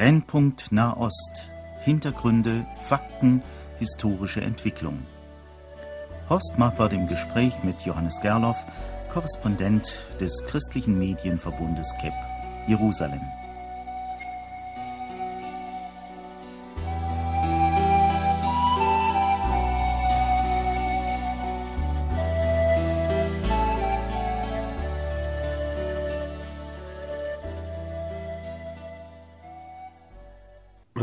Brennpunkt 0.00 0.72
Nahost. 0.72 1.50
Hintergründe, 1.84 2.66
Fakten, 2.80 3.42
historische 3.78 4.40
Entwicklung. 4.40 4.98
Horst 6.30 6.58
Marquardt 6.58 6.94
im 6.94 7.06
Gespräch 7.06 7.52
mit 7.64 7.82
Johannes 7.82 8.18
Gerloff, 8.22 8.64
Korrespondent 9.12 9.92
des 10.18 10.42
christlichen 10.46 10.98
Medienverbundes 10.98 11.92
KEP, 12.00 12.14
Jerusalem. 12.66 13.20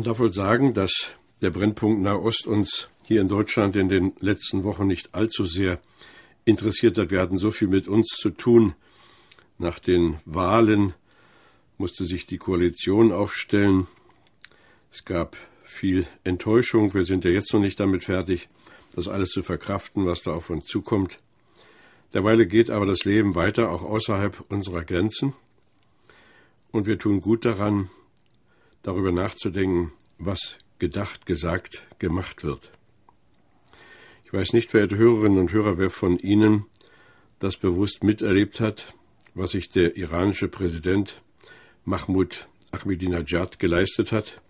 Darf 0.07 0.19
wohl 0.19 0.31
sagen, 0.31 0.73
dass 0.73 1.11
der 1.41 1.49
Brennpunkt 1.49 2.01
Nahost 2.01 2.47
uns 2.47 2.89
hier 3.03 3.19
in 3.19 3.27
Deutschland 3.27 3.75
in 3.75 3.89
den 3.89 4.13
letzten 4.21 4.63
Wochen 4.63 4.87
nicht 4.87 5.13
allzu 5.13 5.45
sehr 5.45 5.81
interessiert 6.45 6.97
hat. 6.97 7.11
Wir 7.11 7.19
hatten 7.19 7.37
so 7.37 7.51
viel 7.51 7.67
mit 7.67 7.89
uns 7.89 8.07
zu 8.07 8.29
tun. 8.29 8.73
Nach 9.57 9.79
den 9.79 10.21
Wahlen 10.23 10.93
musste 11.77 12.05
sich 12.05 12.25
die 12.25 12.37
Koalition 12.37 13.11
aufstellen. 13.11 13.87
Es 14.93 15.03
gab 15.03 15.35
viel 15.65 16.07
Enttäuschung. 16.23 16.93
Wir 16.93 17.03
sind 17.03 17.25
ja 17.25 17.31
jetzt 17.31 17.53
noch 17.53 17.59
nicht 17.59 17.77
damit 17.77 18.05
fertig, 18.05 18.47
das 18.95 19.09
alles 19.09 19.29
zu 19.29 19.43
verkraften, 19.43 20.05
was 20.05 20.21
da 20.21 20.31
auf 20.31 20.49
uns 20.49 20.67
zukommt. 20.67 21.19
Derweil 22.13 22.45
geht 22.45 22.69
aber 22.69 22.85
das 22.85 23.03
Leben 23.03 23.35
weiter, 23.35 23.71
auch 23.71 23.83
außerhalb 23.83 24.45
unserer 24.47 24.85
Grenzen. 24.85 25.33
Und 26.71 26.85
wir 26.85 26.97
tun 26.97 27.19
gut 27.19 27.43
daran, 27.43 27.89
darüber 28.87 29.11
nachzudenken, 29.11 29.91
was 30.17 30.55
gedacht, 30.79 31.25
gesagt, 31.25 31.85
gemacht 31.99 32.45
wird. 32.45 32.71
Ich 34.23 34.31
weiß 34.31 34.53
nicht, 34.53 34.71
verehrte 34.71 34.95
Hörerinnen 34.95 35.39
und 35.39 35.51
Hörer, 35.51 35.77
wer 35.77 35.89
von 35.89 36.17
Ihnen 36.17 36.65
das 37.39 37.57
bewusst 37.57 38.05
miterlebt 38.05 38.61
hat, 38.61 38.93
was 39.33 39.51
sich 39.51 39.69
der 39.69 39.97
iranische 39.97 40.47
Präsident 40.47 41.21
Mahmoud 41.83 42.47
Ahmadinejad 42.71 43.59
geleistet 43.59 44.13
hat, 44.13 44.41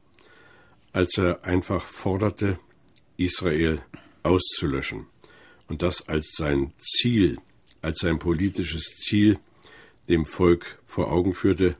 als 0.93 1.17
er 1.17 1.43
einfach 1.43 1.87
forderte, 1.87 2.59
Israel 3.17 3.81
auszulöschen 4.21 5.07
und 5.67 5.81
das 5.81 6.07
als 6.07 6.33
sein 6.37 6.73
Ziel, 6.77 7.37
als 7.81 8.01
sein 8.01 8.19
politisches 8.19 8.97
Ziel 8.97 9.39
dem 10.07 10.27
Volk 10.27 10.77
vor 10.85 11.11
Augen 11.11 11.33
führte, 11.33 11.75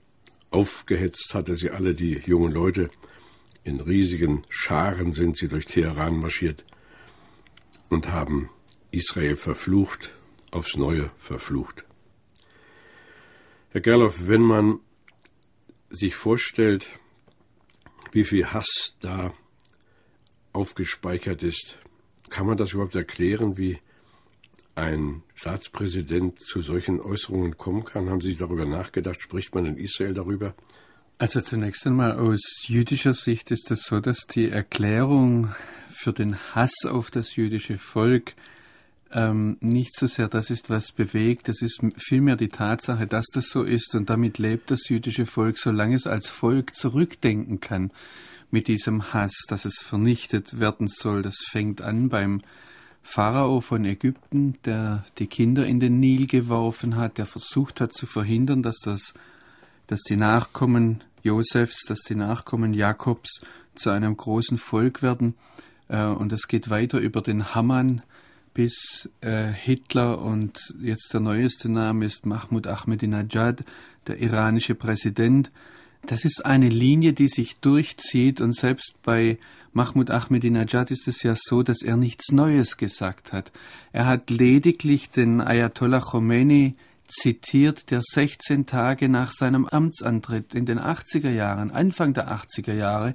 Aufgehetzt 0.57 1.35
hatte 1.35 1.53
sie 1.53 1.69
alle, 1.69 1.93
die 1.93 2.13
jungen 2.25 2.51
Leute. 2.51 2.89
In 3.63 3.79
riesigen 3.79 4.41
Scharen 4.49 5.13
sind 5.13 5.37
sie 5.37 5.47
durch 5.47 5.67
Teheran 5.67 6.17
marschiert 6.17 6.65
und 7.89 8.09
haben 8.09 8.49
Israel 8.89 9.37
verflucht, 9.37 10.15
aufs 10.49 10.75
Neue 10.75 11.11
verflucht. 11.19 11.85
Herr 13.69 13.81
Gerloff, 13.81 14.15
wenn 14.25 14.41
man 14.41 14.79
sich 15.91 16.15
vorstellt, 16.15 16.87
wie 18.11 18.25
viel 18.25 18.47
Hass 18.47 18.95
da 18.99 19.35
aufgespeichert 20.53 21.43
ist, 21.43 21.77
kann 22.31 22.47
man 22.47 22.57
das 22.57 22.73
überhaupt 22.73 22.95
erklären, 22.95 23.59
wie 23.59 23.77
ein 24.77 25.23
Staatspräsident 25.33 26.39
zu 26.39 26.61
solchen 26.61 27.01
Äußerungen 27.01 27.57
kommen 27.57 27.83
kann? 27.83 28.09
Haben 28.09 28.21
Sie 28.21 28.35
darüber 28.35 28.65
nachgedacht? 28.65 29.21
Spricht 29.21 29.55
man 29.55 29.65
in 29.65 29.77
Israel 29.77 30.13
darüber? 30.13 30.53
Also 31.17 31.41
zunächst 31.41 31.85
einmal 31.87 32.13
aus 32.13 32.63
jüdischer 32.67 33.15
Sicht 33.15 33.49
ist 33.49 33.71
es 33.71 33.83
so, 33.83 33.99
dass 33.99 34.27
die 34.27 34.49
Erklärung 34.49 35.53
für 35.89 36.13
den 36.13 36.37
Hass 36.53 36.85
auf 36.85 37.09
das 37.09 37.35
jüdische 37.35 37.79
Volk 37.79 38.35
ähm, 39.11 39.57
nicht 39.61 39.95
so 39.95 40.05
sehr 40.05 40.27
das 40.27 40.51
ist, 40.51 40.69
was 40.69 40.91
bewegt, 40.91 41.47
das 41.47 41.61
ist 41.61 41.81
vielmehr 41.97 42.35
die 42.35 42.49
Tatsache, 42.49 43.07
dass 43.07 43.25
das 43.33 43.49
so 43.49 43.63
ist 43.63 43.95
und 43.95 44.09
damit 44.09 44.37
lebt 44.37 44.69
das 44.69 44.89
jüdische 44.89 45.25
Volk, 45.25 45.57
solange 45.57 45.95
es 45.95 46.05
als 46.05 46.29
Volk 46.29 46.75
zurückdenken 46.75 47.59
kann 47.61 47.91
mit 48.51 48.67
diesem 48.67 49.13
Hass, 49.13 49.45
dass 49.47 49.65
es 49.65 49.79
vernichtet 49.79 50.59
werden 50.59 50.87
soll. 50.87 51.23
Das 51.23 51.37
fängt 51.49 51.81
an 51.81 52.09
beim 52.09 52.41
Pharao 53.09 53.61
von 53.61 53.85
Ägypten, 53.85 54.55
der 54.65 55.05
die 55.17 55.27
Kinder 55.27 55.65
in 55.65 55.79
den 55.79 56.01
Nil 56.01 56.27
geworfen 56.27 56.97
hat, 56.97 57.17
der 57.17 57.25
versucht 57.25 57.79
hat 57.79 57.93
zu 57.93 58.05
verhindern, 58.05 58.61
dass 58.61 58.79
das, 58.83 59.13
dass 59.87 60.01
die 60.01 60.17
Nachkommen 60.17 61.05
Josefs, 61.23 61.85
dass 61.87 61.99
die 62.01 62.15
Nachkommen 62.15 62.73
Jakobs 62.73 63.43
zu 63.75 63.91
einem 63.91 64.17
großen 64.17 64.57
Volk 64.57 65.01
werden. 65.01 65.35
Äh, 65.87 66.03
und 66.03 66.33
es 66.33 66.49
geht 66.49 66.69
weiter 66.69 66.99
über 66.99 67.21
den 67.21 67.55
Haman 67.55 68.01
bis 68.53 69.09
äh, 69.21 69.53
Hitler 69.53 70.19
und 70.21 70.59
jetzt 70.81 71.13
der 71.13 71.21
neueste 71.21 71.69
Name 71.69 72.05
ist 72.05 72.25
Mahmoud 72.25 72.67
Ahmadinejad, 72.67 73.63
der 74.07 74.19
iranische 74.19 74.75
Präsident. 74.75 75.49
Das 76.05 76.25
ist 76.25 76.45
eine 76.45 76.69
Linie, 76.69 77.13
die 77.13 77.27
sich 77.27 77.59
durchzieht 77.59 78.39
und 78.39 78.55
selbst 78.55 78.95
bei 79.03 79.37
Mahmoud 79.73 80.09
Ahmadinejad 80.09 80.89
ist 80.91 81.07
es 81.07 81.21
ja 81.23 81.35
so, 81.37 81.63
dass 81.63 81.81
er 81.81 81.97
nichts 81.97 82.31
Neues 82.31 82.77
gesagt 82.77 83.33
hat. 83.33 83.51
Er 83.91 84.05
hat 84.05 84.29
lediglich 84.29 85.09
den 85.09 85.41
Ayatollah 85.41 85.99
Khomeini 85.99 86.75
zitiert, 87.07 87.91
der 87.91 88.01
16 88.01 88.65
Tage 88.65 89.09
nach 89.09 89.31
seinem 89.31 89.65
Amtsantritt 89.65 90.55
in 90.55 90.65
den 90.65 90.79
80er 90.79 91.29
Jahren, 91.29 91.71
Anfang 91.71 92.13
der 92.13 92.29
80er 92.29 92.73
Jahre, 92.73 93.13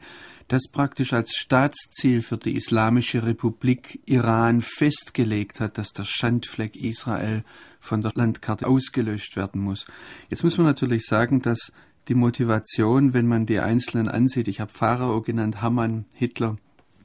das 0.49 0.69
praktisch 0.71 1.13
als 1.13 1.35
Staatsziel 1.35 2.23
für 2.23 2.37
die 2.37 2.55
Islamische 2.55 3.25
Republik 3.25 4.01
Iran 4.07 4.61
festgelegt 4.61 5.61
hat, 5.61 5.79
dass 5.79 5.93
der 5.93 6.05
Schandfleck 6.05 6.77
Israel 6.77 7.43
von 7.81 8.03
der 8.03 8.13
Landkarte 8.15 8.67
ausgelöscht 8.67 9.37
werden 9.37 9.61
muss. 9.61 9.87
Jetzt 10.29 10.45
muss 10.45 10.57
man 10.57 10.67
natürlich 10.67 11.05
sagen, 11.07 11.43
dass 11.43 11.73
die 12.09 12.15
Motivation, 12.15 13.15
wenn 13.15 13.27
man 13.27 13.47
die 13.47 13.61
Einzelnen 13.61 14.09
ansieht. 14.09 14.49
Ich 14.49 14.61
habe 14.61 14.73
Pharao 14.73 15.23
genannt, 15.23 15.63
Haman, 15.63 16.05
Hitler, 16.15 16.57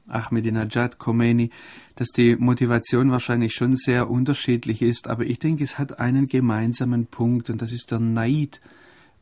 Ahmadinejad, 0.08 0.98
Khomeini, 0.98 1.50
dass 1.94 2.08
die 2.08 2.36
Motivation 2.36 3.10
wahrscheinlich 3.10 3.54
schon 3.54 3.76
sehr 3.76 4.10
unterschiedlich 4.10 4.82
ist, 4.82 5.08
aber 5.08 5.24
ich 5.24 5.38
denke, 5.38 5.64
es 5.64 5.78
hat 5.78 6.00
einen 6.00 6.26
gemeinsamen 6.26 7.06
Punkt 7.06 7.50
und 7.50 7.62
das 7.62 7.72
ist 7.72 7.90
der 7.90 8.00
Neid 8.00 8.60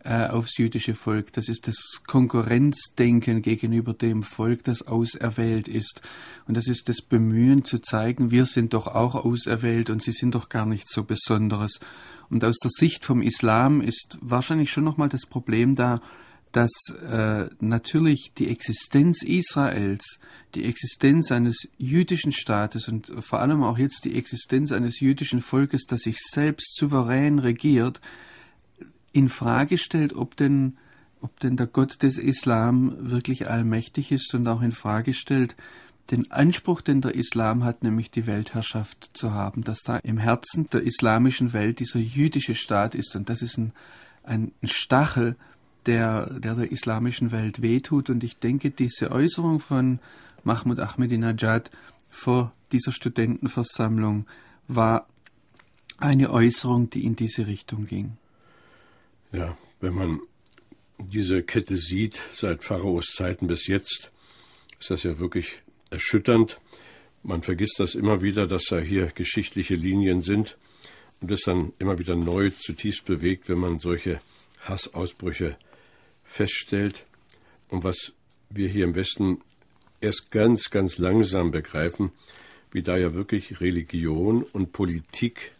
äh, 0.06 0.28
aufs 0.28 0.56
jüdische 0.56 0.94
Volk. 0.94 1.32
Das 1.32 1.48
ist 1.48 1.66
das 1.68 2.02
Konkurrenzdenken 2.06 3.42
gegenüber 3.42 3.92
dem 3.92 4.22
Volk, 4.22 4.64
das 4.64 4.86
auserwählt 4.86 5.68
ist. 5.68 6.02
Und 6.46 6.56
das 6.56 6.68
ist 6.68 6.88
das 6.88 7.02
Bemühen 7.02 7.64
zu 7.64 7.80
zeigen, 7.80 8.30
wir 8.30 8.46
sind 8.46 8.74
doch 8.74 8.86
auch 8.86 9.16
auserwählt 9.16 9.90
und 9.90 10.02
sie 10.02 10.12
sind 10.12 10.34
doch 10.34 10.48
gar 10.48 10.66
nicht 10.66 10.88
so 10.88 11.04
Besonderes. 11.04 11.80
Und 12.30 12.44
aus 12.44 12.56
der 12.58 12.70
Sicht 12.70 13.04
vom 13.04 13.20
Islam 13.20 13.80
ist 13.80 14.18
wahrscheinlich 14.20 14.70
schon 14.70 14.84
nochmal 14.84 15.08
das 15.08 15.26
Problem 15.26 15.74
da, 15.74 16.00
dass 16.52 16.72
äh, 17.10 17.48
natürlich 17.60 18.32
die 18.38 18.48
Existenz 18.48 19.22
Israels, 19.22 20.20
die 20.54 20.64
Existenz 20.64 21.30
eines 21.30 21.68
jüdischen 21.76 22.32
Staates 22.32 22.88
und 22.88 23.12
vor 23.20 23.40
allem 23.40 23.62
auch 23.62 23.76
jetzt 23.76 24.04
die 24.04 24.14
Existenz 24.14 24.72
eines 24.72 25.00
jüdischen 25.00 25.40
Volkes, 25.40 25.84
das 25.86 26.00
sich 26.00 26.18
selbst 26.18 26.76
souverän 26.76 27.38
regiert, 27.38 28.00
in 29.16 29.30
Frage 29.30 29.78
stellt, 29.78 30.14
ob 30.14 30.36
denn, 30.36 30.76
ob 31.22 31.40
denn 31.40 31.56
der 31.56 31.66
Gott 31.66 32.02
des 32.02 32.18
Islam 32.18 32.94
wirklich 33.00 33.48
allmächtig 33.48 34.12
ist 34.12 34.34
und 34.34 34.46
auch 34.46 34.60
in 34.60 34.72
Frage 34.72 35.14
stellt, 35.14 35.56
den 36.10 36.30
Anspruch, 36.30 36.82
den 36.82 37.00
der 37.00 37.14
Islam 37.14 37.64
hat, 37.64 37.82
nämlich 37.82 38.10
die 38.10 38.26
Weltherrschaft 38.26 39.10
zu 39.14 39.32
haben, 39.32 39.64
dass 39.64 39.78
da 39.80 39.96
im 39.96 40.18
Herzen 40.18 40.68
der 40.70 40.82
islamischen 40.82 41.54
Welt 41.54 41.80
dieser 41.80 41.98
jüdische 41.98 42.54
Staat 42.54 42.94
ist. 42.94 43.16
Und 43.16 43.30
das 43.30 43.40
ist 43.40 43.56
ein, 43.56 43.72
ein 44.22 44.52
Stachel, 44.62 45.36
der, 45.86 46.38
der 46.38 46.54
der 46.54 46.70
islamischen 46.70 47.32
Welt 47.32 47.62
wehtut. 47.62 48.10
Und 48.10 48.22
ich 48.22 48.38
denke, 48.38 48.70
diese 48.70 49.12
Äußerung 49.12 49.60
von 49.60 49.98
Mahmoud 50.44 50.78
Ahmadinejad 50.78 51.70
vor 52.10 52.52
dieser 52.70 52.92
Studentenversammlung 52.92 54.26
war 54.68 55.06
eine 55.96 56.30
Äußerung, 56.30 56.90
die 56.90 57.04
in 57.04 57.16
diese 57.16 57.46
Richtung 57.46 57.86
ging. 57.86 58.18
Ja, 59.36 59.54
wenn 59.80 59.92
man 59.92 60.20
diese 60.96 61.42
Kette 61.42 61.76
sieht, 61.76 62.22
seit 62.34 62.64
Pharaos 62.64 63.12
Zeiten 63.14 63.48
bis 63.48 63.66
jetzt, 63.66 64.10
ist 64.80 64.90
das 64.90 65.02
ja 65.02 65.18
wirklich 65.18 65.60
erschütternd. 65.90 66.58
Man 67.22 67.42
vergisst 67.42 67.78
das 67.78 67.94
immer 67.94 68.22
wieder, 68.22 68.46
dass 68.46 68.64
da 68.70 68.78
hier 68.78 69.08
geschichtliche 69.08 69.74
Linien 69.74 70.22
sind 70.22 70.56
und 71.20 71.30
ist 71.30 71.46
dann 71.46 71.74
immer 71.78 71.98
wieder 71.98 72.16
neu 72.16 72.48
zutiefst 72.48 73.04
bewegt, 73.04 73.50
wenn 73.50 73.58
man 73.58 73.78
solche 73.78 74.22
Hassausbrüche 74.60 75.58
feststellt. 76.24 77.04
Und 77.68 77.84
was 77.84 78.14
wir 78.48 78.70
hier 78.70 78.84
im 78.84 78.94
Westen 78.94 79.42
erst 80.00 80.30
ganz, 80.30 80.70
ganz 80.70 80.96
langsam 80.96 81.50
begreifen, 81.50 82.10
wie 82.70 82.82
da 82.82 82.96
ja 82.96 83.12
wirklich 83.12 83.60
Religion 83.60 84.44
und 84.44 84.72
Politik 84.72 85.52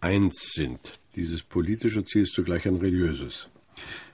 eins 0.00 0.52
sind. 0.54 0.99
Dieses 1.16 1.42
politische 1.42 2.04
Ziel 2.04 2.22
ist 2.22 2.34
zugleich 2.34 2.66
ein 2.66 2.76
religiöses. 2.76 3.48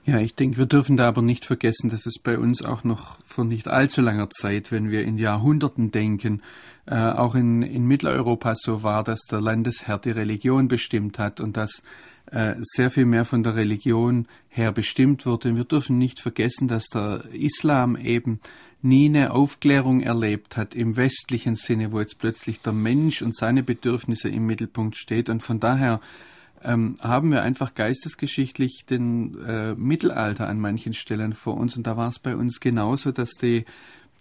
Ja, 0.05 0.19
ich 0.19 0.35
denke, 0.35 0.57
wir 0.57 0.65
dürfen 0.65 0.95
da 0.95 1.07
aber 1.07 1.21
nicht 1.21 1.43
vergessen, 1.43 1.89
dass 1.89 2.05
es 2.05 2.19
bei 2.23 2.37
uns 2.37 2.63
auch 2.63 2.83
noch 2.83 3.19
vor 3.25 3.43
nicht 3.43 3.67
allzu 3.67 4.01
langer 4.01 4.29
Zeit, 4.29 4.71
wenn 4.71 4.89
wir 4.89 5.03
in 5.03 5.17
Jahrhunderten 5.17 5.91
denken, 5.91 6.41
äh, 6.85 6.95
auch 6.95 7.35
in, 7.35 7.61
in 7.61 7.85
Mitteleuropa 7.85 8.53
so 8.55 8.83
war, 8.83 9.03
dass 9.03 9.21
der 9.29 9.41
Landesherr 9.41 9.97
die 9.97 10.11
Religion 10.11 10.69
bestimmt 10.69 11.19
hat 11.19 11.41
und 11.41 11.57
dass 11.57 11.83
äh, 12.31 12.55
sehr 12.59 12.89
viel 12.89 13.05
mehr 13.05 13.25
von 13.25 13.43
der 13.43 13.55
Religion 13.55 14.27
her 14.47 14.71
bestimmt 14.71 15.25
wurde. 15.25 15.55
Wir 15.57 15.65
dürfen 15.65 15.97
nicht 15.97 16.21
vergessen, 16.21 16.69
dass 16.69 16.85
der 16.85 17.25
Islam 17.33 17.97
eben 17.97 18.39
nie 18.81 19.07
eine 19.07 19.31
Aufklärung 19.31 20.01
erlebt 20.01 20.55
hat 20.55 20.75
im 20.75 20.95
westlichen 20.95 21.55
Sinne, 21.55 21.91
wo 21.91 21.99
jetzt 21.99 22.19
plötzlich 22.19 22.61
der 22.61 22.73
Mensch 22.73 23.21
und 23.21 23.35
seine 23.35 23.63
Bedürfnisse 23.63 24.29
im 24.29 24.45
Mittelpunkt 24.45 24.95
steht 24.95 25.29
und 25.29 25.43
von 25.43 25.59
daher 25.59 25.99
ähm, 26.63 26.97
haben 27.01 27.31
wir 27.31 27.41
einfach 27.41 27.75
geistesgeschichtlich 27.75 28.85
den 28.85 29.37
äh, 29.45 29.75
Mittelalter 29.75 30.47
an 30.47 30.59
manchen 30.59 30.93
Stellen 30.93 31.33
vor 31.33 31.57
uns. 31.57 31.77
Und 31.77 31.87
da 31.87 31.97
war 31.97 32.09
es 32.09 32.19
bei 32.19 32.35
uns 32.35 32.59
genauso, 32.59 33.11
dass 33.11 33.31
die, 33.31 33.65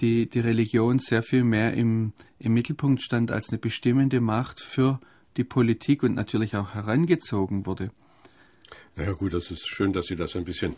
die, 0.00 0.28
die 0.28 0.40
Religion 0.40 0.98
sehr 0.98 1.22
viel 1.22 1.44
mehr 1.44 1.74
im, 1.74 2.12
im 2.38 2.54
Mittelpunkt 2.54 3.02
stand 3.02 3.30
als 3.30 3.50
eine 3.50 3.58
bestimmende 3.58 4.20
Macht 4.20 4.60
für 4.60 5.00
die 5.36 5.44
Politik 5.44 6.02
und 6.02 6.14
natürlich 6.14 6.56
auch 6.56 6.74
herangezogen 6.74 7.66
wurde. 7.66 7.90
Naja 8.96 9.12
gut, 9.12 9.34
das 9.34 9.50
ist 9.50 9.68
schön, 9.68 9.92
dass 9.92 10.06
Sie 10.06 10.16
das 10.16 10.36
ein 10.36 10.44
bisschen 10.44 10.74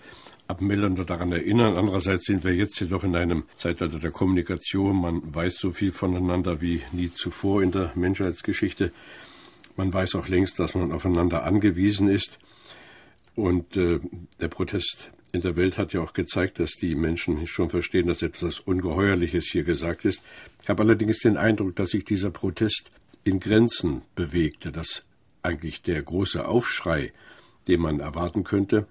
abmildern 0.48 0.94
oder 0.94 1.04
daran 1.04 1.30
erinnern. 1.30 1.78
Andererseits 1.78 2.26
sind 2.26 2.42
wir 2.42 2.52
jetzt 2.52 2.80
jedoch 2.80 3.04
in 3.04 3.14
einem 3.14 3.44
Zeitalter 3.54 4.00
der 4.00 4.10
Kommunikation. 4.10 5.00
Man 5.00 5.34
weiß 5.34 5.56
so 5.56 5.70
viel 5.70 5.92
voneinander 5.92 6.60
wie 6.60 6.82
nie 6.90 7.12
zuvor 7.12 7.62
in 7.62 7.70
der 7.70 7.92
Menschheitsgeschichte. 7.94 8.92
Man 9.78 9.94
weiß 9.94 10.16
auch 10.16 10.26
längst, 10.26 10.58
dass 10.58 10.74
man 10.74 10.90
aufeinander 10.90 11.44
angewiesen 11.44 12.08
ist. 12.08 12.38
Und 13.36 13.76
äh, 13.76 14.00
der 14.40 14.48
Protest 14.48 15.12
in 15.30 15.40
der 15.40 15.54
Welt 15.54 15.78
hat 15.78 15.92
ja 15.92 16.00
auch 16.00 16.14
gezeigt, 16.14 16.58
dass 16.58 16.72
die 16.72 16.96
Menschen 16.96 17.46
schon 17.46 17.70
verstehen, 17.70 18.08
dass 18.08 18.22
etwas 18.22 18.58
Ungeheuerliches 18.58 19.46
hier 19.46 19.62
gesagt 19.62 20.04
ist. 20.04 20.20
Ich 20.62 20.68
habe 20.68 20.82
allerdings 20.82 21.20
den 21.20 21.36
Eindruck, 21.36 21.76
dass 21.76 21.90
sich 21.90 22.04
dieser 22.04 22.30
Protest 22.30 22.90
in 23.22 23.38
Grenzen 23.38 24.02
bewegte, 24.16 24.72
dass 24.72 25.04
eigentlich 25.44 25.80
der 25.82 26.02
große 26.02 26.46
Aufschrei, 26.46 27.12
den 27.68 27.80
man 27.80 28.00
erwarten 28.00 28.42
könnte, 28.42 28.88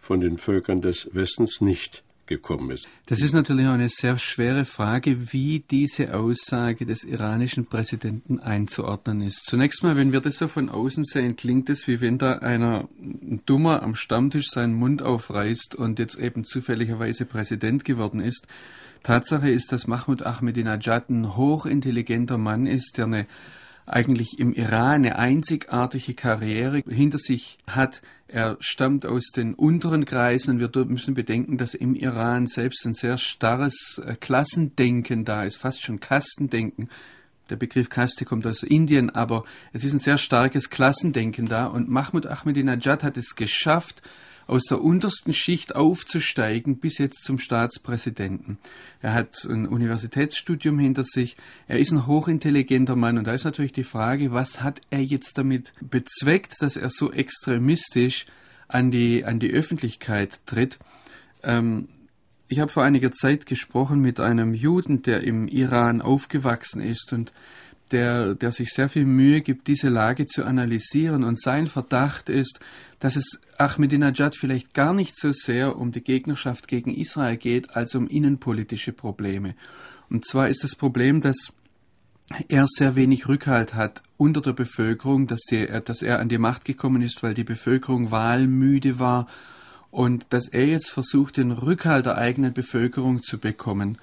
von 0.00 0.20
den 0.20 0.36
Völkern 0.36 0.80
des 0.80 1.10
Westens 1.12 1.60
nicht 1.60 2.03
gekommen 2.26 2.70
ist. 2.70 2.88
Das 3.06 3.20
ist 3.20 3.32
natürlich 3.32 3.66
auch 3.66 3.72
eine 3.72 3.88
sehr 3.88 4.18
schwere 4.18 4.64
Frage, 4.64 5.32
wie 5.32 5.62
diese 5.70 6.14
Aussage 6.14 6.86
des 6.86 7.04
iranischen 7.04 7.66
Präsidenten 7.66 8.40
einzuordnen 8.40 9.22
ist. 9.22 9.46
Zunächst 9.46 9.82
mal, 9.82 9.96
wenn 9.96 10.12
wir 10.12 10.20
das 10.20 10.38
so 10.38 10.48
von 10.48 10.68
außen 10.68 11.04
sehen, 11.04 11.36
klingt 11.36 11.68
es, 11.70 11.86
wie 11.86 12.00
wenn 12.00 12.18
da 12.18 12.38
einer 12.38 12.88
Dummer 13.46 13.82
am 13.82 13.94
Stammtisch 13.94 14.48
seinen 14.50 14.74
Mund 14.74 15.02
aufreißt 15.02 15.74
und 15.74 15.98
jetzt 15.98 16.18
eben 16.18 16.44
zufälligerweise 16.44 17.26
Präsident 17.26 17.84
geworden 17.84 18.20
ist. 18.20 18.46
Tatsache 19.02 19.50
ist, 19.50 19.70
dass 19.70 19.86
Mahmoud 19.86 20.22
Ahmadinejad 20.22 21.10
ein 21.10 21.36
hochintelligenter 21.36 22.38
Mann 22.38 22.66
ist, 22.66 22.96
der 22.96 23.04
eine 23.04 23.26
eigentlich 23.86 24.38
im 24.38 24.52
Iran 24.52 25.04
eine 25.04 25.16
einzigartige 25.16 26.14
Karriere 26.14 26.82
hinter 26.88 27.18
sich 27.18 27.58
hat. 27.66 28.02
Er 28.28 28.56
stammt 28.60 29.06
aus 29.06 29.30
den 29.30 29.54
unteren 29.54 30.04
Kreisen. 30.04 30.58
Wir 30.58 30.70
müssen 30.86 31.14
bedenken, 31.14 31.58
dass 31.58 31.74
im 31.74 31.94
Iran 31.94 32.46
selbst 32.46 32.86
ein 32.86 32.94
sehr 32.94 33.18
starres 33.18 34.02
äh, 34.04 34.16
Klassendenken 34.18 35.24
da 35.24 35.44
ist, 35.44 35.56
fast 35.56 35.82
schon 35.82 36.00
Kastendenken. 36.00 36.88
Der 37.50 37.56
Begriff 37.56 37.90
Kaste 37.90 38.24
kommt 38.24 38.46
aus 38.46 38.62
Indien, 38.62 39.10
aber 39.10 39.44
es 39.74 39.84
ist 39.84 39.92
ein 39.92 39.98
sehr 39.98 40.16
starkes 40.16 40.70
Klassendenken 40.70 41.44
da. 41.44 41.66
Und 41.66 41.90
Mahmoud 41.90 42.26
Ahmadinejad 42.26 43.04
hat 43.04 43.18
es 43.18 43.36
geschafft, 43.36 44.00
aus 44.46 44.64
der 44.64 44.82
untersten 44.82 45.32
Schicht 45.32 45.74
aufzusteigen 45.74 46.78
bis 46.78 46.98
jetzt 46.98 47.24
zum 47.24 47.38
Staatspräsidenten. 47.38 48.58
Er 49.00 49.14
hat 49.14 49.44
ein 49.44 49.66
Universitätsstudium 49.66 50.78
hinter 50.78 51.04
sich, 51.04 51.36
er 51.66 51.78
ist 51.78 51.92
ein 51.92 52.06
hochintelligenter 52.06 52.96
Mann 52.96 53.18
und 53.18 53.26
da 53.26 53.34
ist 53.34 53.44
natürlich 53.44 53.72
die 53.72 53.84
Frage, 53.84 54.32
was 54.32 54.62
hat 54.62 54.80
er 54.90 55.02
jetzt 55.02 55.38
damit 55.38 55.72
bezweckt, 55.80 56.54
dass 56.60 56.76
er 56.76 56.90
so 56.90 57.12
extremistisch 57.12 58.26
an 58.68 58.90
die, 58.90 59.24
an 59.24 59.38
die 59.38 59.50
Öffentlichkeit 59.50 60.40
tritt. 60.46 60.78
Ähm, 61.42 61.88
ich 62.48 62.60
habe 62.60 62.70
vor 62.70 62.84
einiger 62.84 63.10
Zeit 63.10 63.46
gesprochen 63.46 64.00
mit 64.00 64.20
einem 64.20 64.54
Juden, 64.54 65.02
der 65.02 65.22
im 65.22 65.48
Iran 65.48 66.02
aufgewachsen 66.02 66.82
ist 66.82 67.12
und 67.12 67.32
der, 67.92 68.34
der 68.34 68.50
sich 68.50 68.70
sehr 68.70 68.88
viel 68.88 69.04
Mühe 69.04 69.40
gibt, 69.40 69.68
diese 69.68 69.88
Lage 69.88 70.26
zu 70.26 70.44
analysieren. 70.44 71.24
Und 71.24 71.40
sein 71.40 71.66
Verdacht 71.66 72.28
ist, 72.28 72.60
dass 72.98 73.16
es 73.16 73.40
Ahmadinejad 73.58 74.36
vielleicht 74.36 74.74
gar 74.74 74.94
nicht 74.94 75.16
so 75.18 75.30
sehr 75.32 75.76
um 75.76 75.92
die 75.92 76.02
Gegnerschaft 76.02 76.68
gegen 76.68 76.94
Israel 76.94 77.36
geht, 77.36 77.76
als 77.76 77.94
um 77.94 78.08
innenpolitische 78.08 78.92
Probleme. 78.92 79.54
Und 80.08 80.26
zwar 80.26 80.48
ist 80.48 80.64
das 80.64 80.74
Problem, 80.74 81.20
dass 81.20 81.52
er 82.48 82.66
sehr 82.66 82.96
wenig 82.96 83.28
Rückhalt 83.28 83.74
hat 83.74 84.02
unter 84.16 84.40
der 84.40 84.52
Bevölkerung, 84.52 85.26
dass, 85.26 85.40
die, 85.42 85.66
dass 85.84 86.02
er 86.02 86.20
an 86.20 86.28
die 86.28 86.38
Macht 86.38 86.64
gekommen 86.64 87.02
ist, 87.02 87.22
weil 87.22 87.34
die 87.34 87.44
Bevölkerung 87.44 88.10
wahlmüde 88.10 88.98
war 88.98 89.26
und 89.90 90.26
dass 90.30 90.48
er 90.48 90.66
jetzt 90.66 90.90
versucht, 90.90 91.36
den 91.36 91.52
Rückhalt 91.52 92.06
der 92.06 92.16
eigenen 92.16 92.52
Bevölkerung 92.52 93.22
zu 93.22 93.38
bekommen. 93.38 93.98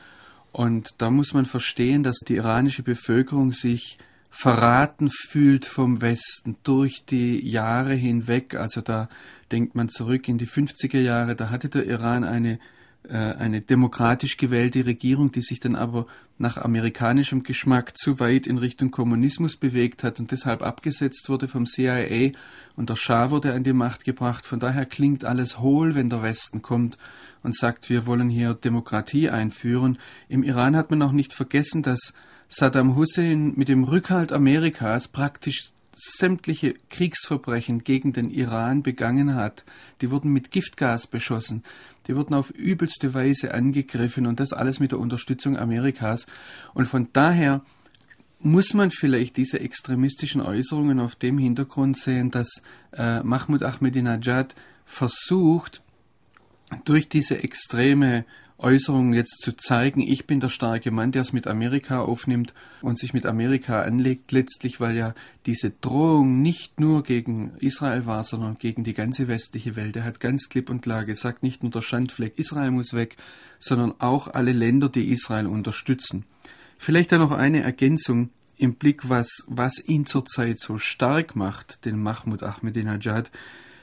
Und 0.51 0.89
da 0.97 1.09
muss 1.09 1.33
man 1.33 1.45
verstehen, 1.45 2.03
dass 2.03 2.17
die 2.19 2.35
iranische 2.35 2.83
Bevölkerung 2.83 3.51
sich 3.51 3.97
verraten 4.29 5.09
fühlt 5.09 5.65
vom 5.65 6.01
Westen 6.01 6.57
durch 6.63 7.05
die 7.05 7.45
Jahre 7.47 7.93
hinweg. 7.93 8.55
Also 8.55 8.81
da 8.81 9.09
denkt 9.51 9.75
man 9.75 9.89
zurück 9.89 10.27
in 10.29 10.37
die 10.37 10.47
50er 10.47 10.99
Jahre, 10.99 11.35
da 11.35 11.49
hatte 11.49 11.69
der 11.69 11.85
Iran 11.85 12.23
eine, 12.23 12.59
eine 13.09 13.61
demokratisch 13.61 14.37
gewählte 14.37 14.85
Regierung, 14.85 15.31
die 15.31 15.41
sich 15.41 15.59
dann 15.59 15.75
aber 15.75 16.05
nach 16.37 16.57
amerikanischem 16.57 17.43
Geschmack 17.43 17.97
zu 17.97 18.19
weit 18.19 18.47
in 18.47 18.57
Richtung 18.57 18.91
Kommunismus 18.91 19.57
bewegt 19.57 20.03
hat 20.03 20.19
und 20.19 20.31
deshalb 20.31 20.63
abgesetzt 20.63 21.29
wurde 21.29 21.47
vom 21.47 21.65
CIA 21.65 22.31
und 22.75 22.89
der 22.89 22.95
Schah 22.95 23.31
wurde 23.31 23.53
an 23.53 23.63
die 23.63 23.73
Macht 23.73 24.03
gebracht. 24.03 24.45
Von 24.45 24.59
daher 24.59 24.85
klingt 24.85 25.25
alles 25.25 25.59
hohl, 25.59 25.95
wenn 25.95 26.09
der 26.09 26.23
Westen 26.23 26.61
kommt 26.61 26.97
und 27.43 27.55
sagt, 27.55 27.89
wir 27.89 28.05
wollen 28.05 28.29
hier 28.29 28.53
Demokratie 28.53 29.29
einführen. 29.29 29.97
Im 30.29 30.43
Iran 30.43 30.75
hat 30.75 30.91
man 30.91 31.01
auch 31.01 31.11
nicht 31.11 31.33
vergessen, 31.33 31.83
dass 31.83 32.13
Saddam 32.47 32.95
Hussein 32.95 33.53
mit 33.55 33.69
dem 33.69 33.83
Rückhalt 33.83 34.31
Amerikas 34.31 35.07
praktisch 35.07 35.71
sämtliche 36.03 36.73
Kriegsverbrechen 36.89 37.83
gegen 37.83 38.11
den 38.11 38.31
Iran 38.31 38.81
begangen 38.81 39.35
hat. 39.35 39.63
Die 40.01 40.09
wurden 40.09 40.33
mit 40.33 40.49
Giftgas 40.49 41.05
beschossen, 41.05 41.63
die 42.07 42.15
wurden 42.15 42.33
auf 42.33 42.49
übelste 42.49 43.13
Weise 43.13 43.53
angegriffen 43.53 44.25
und 44.25 44.39
das 44.39 44.51
alles 44.51 44.79
mit 44.79 44.93
der 44.93 44.99
Unterstützung 44.99 45.57
Amerikas. 45.57 46.25
Und 46.73 46.85
von 46.85 47.09
daher 47.13 47.61
muss 48.39 48.73
man 48.73 48.89
vielleicht 48.89 49.37
diese 49.37 49.59
extremistischen 49.59 50.41
Äußerungen 50.41 50.99
auf 50.99 51.15
dem 51.15 51.37
Hintergrund 51.37 51.97
sehen, 51.97 52.31
dass 52.31 52.63
äh, 52.93 53.21
Mahmoud 53.21 53.61
Ahmadinejad 53.61 54.55
versucht, 54.85 55.83
durch 56.85 57.09
diese 57.09 57.43
extreme 57.43 58.25
Äußerungen 58.61 59.13
jetzt 59.13 59.41
zu 59.41 59.55
zeigen, 59.55 60.01
ich 60.01 60.27
bin 60.27 60.39
der 60.39 60.49
starke 60.49 60.91
Mann, 60.91 61.11
der 61.11 61.23
es 61.23 61.33
mit 61.33 61.47
Amerika 61.47 62.01
aufnimmt 62.01 62.53
und 62.81 62.99
sich 62.99 63.13
mit 63.13 63.25
Amerika 63.25 63.81
anlegt, 63.81 64.31
letztlich, 64.31 64.79
weil 64.79 64.95
ja 64.95 65.13
diese 65.45 65.71
Drohung 65.71 66.41
nicht 66.41 66.79
nur 66.79 67.03
gegen 67.03 67.51
Israel 67.59 68.05
war, 68.05 68.23
sondern 68.23 68.57
gegen 68.57 68.83
die 68.83 68.93
ganze 68.93 69.27
westliche 69.27 69.75
Welt. 69.75 69.95
Er 69.95 70.03
hat 70.03 70.19
ganz 70.19 70.49
klipp 70.49 70.69
und 70.69 70.81
klar 70.81 71.05
gesagt, 71.05 71.43
nicht 71.43 71.63
nur 71.63 71.71
der 71.71 71.81
Schandfleck 71.81 72.37
Israel 72.37 72.71
muss 72.71 72.93
weg, 72.93 73.17
sondern 73.59 73.95
auch 73.99 74.27
alle 74.27 74.51
Länder, 74.51 74.89
die 74.89 75.11
Israel 75.11 75.47
unterstützen. 75.47 76.25
Vielleicht 76.77 77.11
dann 77.11 77.21
noch 77.21 77.31
eine 77.31 77.61
Ergänzung 77.61 78.29
im 78.57 78.75
Blick, 78.75 79.09
was, 79.09 79.43
was 79.47 79.83
ihn 79.83 80.05
zurzeit 80.05 80.59
so 80.59 80.77
stark 80.77 81.35
macht, 81.35 81.85
den 81.85 82.01
Mahmoud 82.01 82.43
Ahmadinejad. 82.43 83.31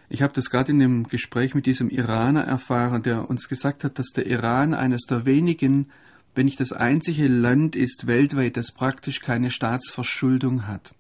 Ich 0.09 0.23
habe 0.23 0.33
das 0.33 0.51
gerade 0.51 0.73
in 0.73 0.79
dem 0.79 1.09
Gespräch 1.09 1.55
mit 1.55 1.67
diesem 1.67 1.91
Iraner 1.91 2.43
erfahren, 2.43 3.03
der 3.03 3.29
uns 3.29 3.49
gesagt 3.49 3.85
hat, 3.85 3.99
dass 3.99 4.09
der 4.09 4.27
Iran 4.27 4.73
eines 4.73 5.03
der 5.03 5.27
wenigen, 5.27 5.91
wenn 6.35 6.47
nicht 6.47 6.61
das 6.61 6.73
einzige 6.73 7.27
Land 7.27 7.77
ist 7.77 8.07
weltweit, 8.07 8.57
das 8.57 8.73
praktisch 8.73 9.21
keine 9.21 9.51
Staatsverschuldung 9.51 10.67
hat. 10.67 10.95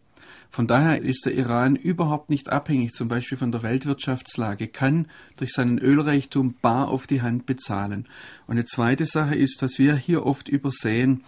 Von 0.50 0.66
daher 0.66 1.02
ist 1.02 1.26
der 1.26 1.34
Iran 1.34 1.76
überhaupt 1.76 2.30
nicht 2.30 2.48
abhängig, 2.48 2.94
zum 2.94 3.08
Beispiel 3.08 3.36
von 3.36 3.52
der 3.52 3.62
Weltwirtschaftslage, 3.62 4.68
kann 4.68 5.06
durch 5.36 5.52
seinen 5.52 5.78
Ölreichtum 5.78 6.54
bar 6.60 6.88
auf 6.88 7.06
die 7.06 7.22
Hand 7.22 7.46
bezahlen. 7.46 8.06
Und 8.46 8.52
eine 8.52 8.64
zweite 8.64 9.06
Sache 9.06 9.34
ist, 9.34 9.62
was 9.62 9.78
wir 9.78 9.94
hier 9.96 10.24
oft 10.24 10.48
übersehen, 10.48 11.22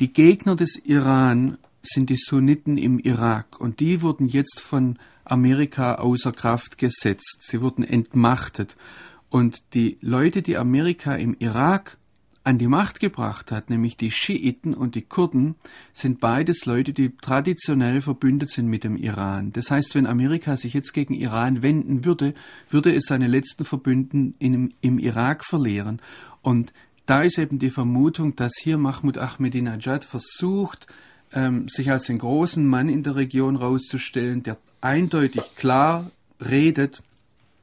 die 0.00 0.12
Gegner 0.12 0.54
des 0.54 0.76
Iran 0.84 1.58
sind 1.88 2.10
die 2.10 2.16
Sunniten 2.16 2.78
im 2.78 2.98
Irak 2.98 3.60
und 3.60 3.80
die 3.80 4.02
wurden 4.02 4.28
jetzt 4.28 4.60
von 4.60 4.98
Amerika 5.24 5.96
außer 5.96 6.32
Kraft 6.32 6.78
gesetzt. 6.78 7.42
Sie 7.42 7.60
wurden 7.60 7.84
entmachtet. 7.84 8.76
Und 9.30 9.74
die 9.74 9.98
Leute, 10.00 10.42
die 10.42 10.56
Amerika 10.56 11.14
im 11.14 11.36
Irak 11.38 11.98
an 12.44 12.56
die 12.56 12.66
Macht 12.66 12.98
gebracht 12.98 13.52
hat, 13.52 13.68
nämlich 13.68 13.98
die 13.98 14.10
Schiiten 14.10 14.72
und 14.72 14.94
die 14.94 15.02
Kurden, 15.02 15.56
sind 15.92 16.18
beides 16.18 16.64
Leute, 16.64 16.94
die 16.94 17.14
traditionell 17.14 18.00
verbündet 18.00 18.48
sind 18.50 18.68
mit 18.68 18.84
dem 18.84 18.96
Iran. 18.96 19.52
Das 19.52 19.70
heißt, 19.70 19.94
wenn 19.94 20.06
Amerika 20.06 20.56
sich 20.56 20.72
jetzt 20.72 20.92
gegen 20.92 21.12
Iran 21.12 21.62
wenden 21.62 22.06
würde, 22.06 22.32
würde 22.70 22.94
es 22.94 23.04
seine 23.04 23.26
letzten 23.26 23.66
Verbündeten 23.66 24.34
in, 24.38 24.70
im 24.80 24.98
Irak 24.98 25.44
verlieren. 25.44 26.00
Und 26.40 26.72
da 27.04 27.20
ist 27.20 27.38
eben 27.38 27.58
die 27.58 27.70
Vermutung, 27.70 28.34
dass 28.34 28.52
hier 28.58 28.78
Mahmoud 28.78 29.18
Ahmadinejad 29.18 30.04
versucht, 30.04 30.86
ähm, 31.32 31.68
sich 31.68 31.90
als 31.90 32.06
den 32.06 32.18
großen 32.18 32.66
Mann 32.66 32.88
in 32.88 33.02
der 33.02 33.16
Region 33.16 33.56
rauszustellen, 33.56 34.42
der 34.42 34.58
eindeutig 34.80 35.42
klar 35.56 36.10
redet 36.40 37.02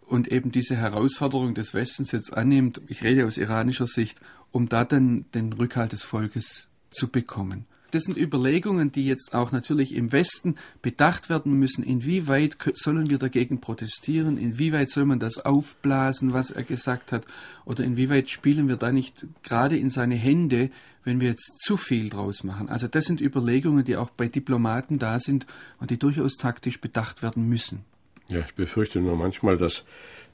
und 0.07 0.27
eben 0.27 0.51
diese 0.51 0.75
Herausforderung 0.75 1.53
des 1.53 1.73
Westens 1.73 2.11
jetzt 2.11 2.35
annimmt, 2.35 2.81
ich 2.87 3.03
rede 3.03 3.25
aus 3.25 3.37
iranischer 3.37 3.87
Sicht, 3.87 4.19
um 4.51 4.69
da 4.69 4.85
dann 4.85 5.25
den 5.33 5.53
Rückhalt 5.53 5.91
des 5.91 6.03
Volkes 6.03 6.67
zu 6.91 7.07
bekommen. 7.07 7.65
Das 7.95 8.03
sind 8.03 8.17
Überlegungen, 8.17 8.91
die 8.91 9.05
jetzt 9.05 9.33
auch 9.33 9.53
natürlich 9.53 9.95
im 9.95 10.11
Westen 10.11 10.55
bedacht 10.81 11.29
werden 11.29 11.53
müssen. 11.53 11.81
Inwieweit 11.81 12.57
sollen 12.73 13.09
wir 13.09 13.17
dagegen 13.17 13.61
protestieren? 13.61 14.37
Inwieweit 14.37 14.89
soll 14.89 15.05
man 15.05 15.19
das 15.19 15.37
aufblasen, 15.37 16.33
was 16.33 16.51
er 16.51 16.63
gesagt 16.63 17.13
hat? 17.13 17.25
Oder 17.63 17.85
inwieweit 17.85 18.29
spielen 18.29 18.67
wir 18.67 18.75
da 18.75 18.91
nicht 18.91 19.25
gerade 19.43 19.77
in 19.77 19.89
seine 19.89 20.15
Hände, 20.15 20.71
wenn 21.05 21.21
wir 21.21 21.29
jetzt 21.29 21.59
zu 21.61 21.77
viel 21.77 22.09
draus 22.09 22.43
machen? 22.43 22.67
Also 22.67 22.89
das 22.89 23.05
sind 23.05 23.21
Überlegungen, 23.21 23.85
die 23.85 23.95
auch 23.95 24.09
bei 24.09 24.27
Diplomaten 24.27 24.99
da 24.99 25.17
sind 25.17 25.47
und 25.79 25.89
die 25.89 25.97
durchaus 25.97 26.35
taktisch 26.35 26.81
bedacht 26.81 27.23
werden 27.23 27.47
müssen. 27.47 27.85
Ja, 28.27 28.39
ich 28.39 28.55
befürchte 28.55 28.99
nur 28.99 29.15
manchmal, 29.15 29.57
dass 29.57 29.85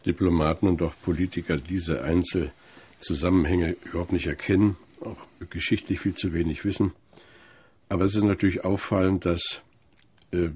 Diplomaten 0.03 0.67
und 0.67 0.81
auch 0.81 0.95
Politiker 1.03 1.57
diese 1.57 2.03
Einzelzusammenhänge 2.03 3.75
überhaupt 3.83 4.13
nicht 4.13 4.25
erkennen, 4.25 4.77
auch 5.01 5.27
geschichtlich 5.51 5.99
viel 5.99 6.15
zu 6.15 6.33
wenig 6.33 6.65
wissen. 6.65 6.93
Aber 7.91 8.05
es 8.05 8.15
ist 8.15 8.23
natürlich 8.23 8.63
auffallend, 8.63 9.25
dass 9.25 9.63
äh, 10.31 10.47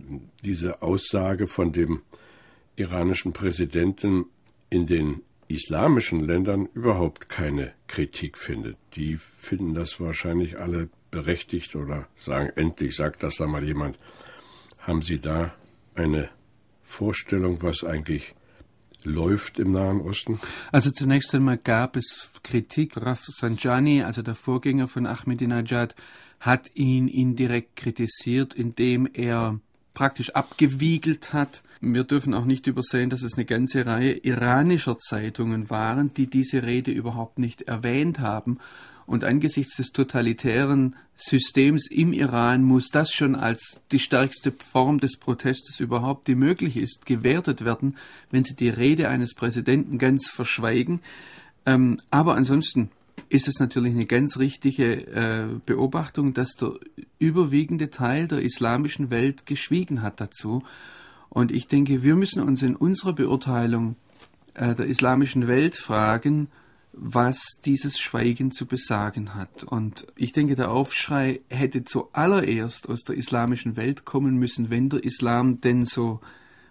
diese 0.46 0.82
Aussage 0.82 1.48
von 1.48 1.74
dem 1.74 2.02
iranischen 2.78 3.34
Präsidenten 3.34 4.28
in 4.70 4.86
den 4.86 5.22
islamischen 5.50 6.22
Ländern 6.22 6.70
überhaupt 6.74 7.28
keine 7.28 7.74
Kritik 7.88 8.38
findet. 8.38 8.78
Die 8.96 9.18
finden 9.18 9.74
das 9.74 10.00
wahrscheinlich 10.00 10.62
alle 10.62 10.88
berechtigt 11.12 11.76
oder 11.76 12.08
sagen, 12.16 12.54
endlich 12.56 12.96
sagt 12.96 13.22
das 13.22 13.36
da 13.36 13.48
mal 13.48 13.66
jemand. 13.66 14.00
Haben 14.80 15.02
Sie 15.02 15.20
da 15.20 15.54
eine 15.94 16.30
Vorstellung, 16.84 17.62
was 17.62 17.84
eigentlich 17.84 18.34
läuft 19.06 19.60
im 19.60 19.72
Nahen 19.72 20.02
Osten? 20.02 20.40
Also 20.72 20.92
zunächst 20.92 21.34
einmal 21.34 21.58
gab 21.58 21.96
es 21.96 22.32
Kritik. 22.44 22.98
Rafsanjani, 22.98 24.04
also 24.04 24.22
der 24.22 24.36
Vorgänger 24.36 24.88
von 24.88 25.06
Ahmadinejad, 25.06 25.96
hat 26.40 26.72
ihn 26.76 27.08
indirekt 27.08 27.76
kritisiert, 27.76 28.54
indem 28.54 29.08
er 29.12 29.60
praktisch 29.94 30.32
abgewiegelt 30.32 31.34
hat. 31.34 31.64
Wir 31.82 32.04
dürfen 32.04 32.34
auch 32.34 32.46
nicht 32.46 32.68
übersehen, 32.68 33.10
dass 33.10 33.24
es 33.24 33.36
eine 33.36 33.46
ganze 33.46 33.86
Reihe 33.86 34.12
iranischer 34.12 35.00
Zeitungen 35.00 35.70
waren, 35.70 36.14
die 36.14 36.28
diese 36.28 36.64
Rede 36.64 36.92
überhaupt 36.92 37.40
nicht 37.40 37.64
erwähnt 37.64 38.20
haben 38.20 38.60
und 39.06 39.24
angesichts 39.24 39.78
des 39.78 39.92
totalitären 39.92 40.96
Systems 41.16 41.88
im 41.90 42.12
Iran 42.12 42.64
muss 42.64 42.90
das 42.90 43.12
schon 43.12 43.36
als 43.36 43.84
die 43.92 44.00
stärkste 44.00 44.52
Form 44.52 45.00
des 45.00 45.18
Protestes 45.18 45.80
überhaupt, 45.80 46.28
die 46.28 46.36
möglich 46.36 46.76
ist, 46.76 47.06
gewertet 47.06 47.64
werden, 47.64 47.98
wenn 48.32 48.44
sie 48.44 48.56
die 48.56 48.70
Rede 48.70 49.10
eines 49.10 49.34
Präsidenten 49.34 49.98
ganz 49.98 50.28
verschweigen. 50.28 51.02
Ähm, 51.66 51.98
aber 52.10 52.36
ansonsten 52.36 52.90
ist 53.30 53.48
es 53.48 53.60
natürlich 53.60 53.94
eine 53.94 54.06
ganz 54.06 54.38
richtige 54.38 55.08
äh, 55.08 55.48
Beobachtung, 55.66 56.34
dass 56.34 56.52
der 56.56 56.74
überwiegende 57.20 57.90
Teil 57.90 58.28
der 58.28 58.42
islamischen 58.42 59.10
Welt 59.10 59.46
geschwiegen 59.46 60.02
hat 60.02 60.20
dazu. 60.20 60.64
Und 61.30 61.52
ich 61.52 61.68
denke, 61.68 62.04
wir 62.04 62.16
müssen 62.16 62.42
uns 62.42 62.62
in 62.62 62.76
unserer 62.76 63.14
Beurteilung 63.14 63.96
äh, 64.54 64.76
der 64.76 64.86
islamischen 64.86 65.48
Welt 65.48 65.76
fragen, 65.76 66.50
was 66.98 67.60
dieses 67.66 68.00
Schweigen 68.00 68.52
zu 68.52 68.66
besagen 68.66 69.36
hat. 69.36 69.64
Und 69.64 70.08
ich 70.16 70.32
denke, 70.32 70.56
der 70.56 70.72
Aufschrei 70.72 71.42
hätte 71.50 71.84
zuallererst 71.84 72.90
aus 72.90 73.04
der 73.04 73.18
islamischen 73.18 73.76
Welt 73.76 74.06
kommen 74.06 74.36
müssen, 74.38 74.70
wenn 74.70 74.90
der 74.90 75.04
Islam 75.04 75.60
denn 75.62 75.84
so 75.84 76.22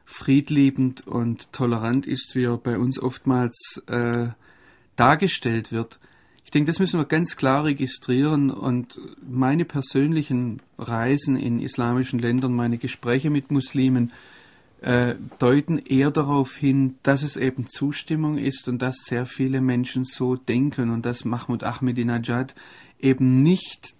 friedliebend 0.06 1.06
und 1.06 1.52
tolerant 1.52 2.06
ist, 2.06 2.34
wie 2.34 2.44
er 2.44 2.56
bei 2.56 2.78
uns 2.78 2.98
oftmals 2.98 3.82
äh, 3.86 4.28
dargestellt 4.96 5.72
wird. 5.72 5.98
Ich 6.44 6.50
denke, 6.50 6.70
das 6.70 6.78
müssen 6.78 7.00
wir 7.00 7.06
ganz 7.06 7.36
klar 7.36 7.64
registrieren 7.64 8.50
und 8.50 8.98
meine 9.26 9.64
persönlichen 9.64 10.60
Reisen 10.78 11.36
in 11.36 11.60
islamischen 11.60 12.18
Ländern, 12.18 12.54
meine 12.54 12.78
Gespräche 12.78 13.30
mit 13.30 13.50
Muslimen, 13.50 14.12
äh, 14.84 15.14
deuten 15.38 15.78
eher 15.78 16.10
darauf 16.10 16.56
hin, 16.56 16.96
dass 17.02 17.22
es 17.22 17.38
eben 17.38 17.70
Zustimmung 17.70 18.36
ist 18.36 18.68
und 18.68 18.82
dass 18.82 18.96
sehr 19.04 19.24
viele 19.24 19.62
Menschen 19.62 20.04
so 20.04 20.36
denken 20.36 20.90
und 20.90 21.06
dass 21.06 21.24
Mahmoud 21.24 21.64
Ahmadinejad 21.64 22.54
eben 22.98 23.42
nicht 23.42 23.94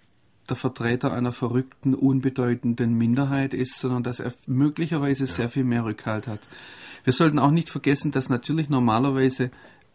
der 0.47 0.55
Vertreter 0.55 1.11
einer 1.11 1.31
verrückten, 1.31 1.95
unbedeutenden 1.95 2.93
Minderheit 2.93 3.55
ist, 3.55 3.79
sondern 3.79 4.03
dass 4.03 4.19
er 4.19 4.31
möglicherweise 4.45 5.23
ja. 5.23 5.27
sehr 5.27 5.49
viel 5.49 5.63
mehr 5.63 5.85
Rückhalt 5.85 6.27
hat. 6.27 6.47
Wir 7.03 7.13
sollten 7.13 7.39
auch 7.39 7.49
nicht 7.49 7.69
vergessen, 7.69 8.11
dass 8.11 8.29
natürlich 8.29 8.69
normalerweise 8.69 9.49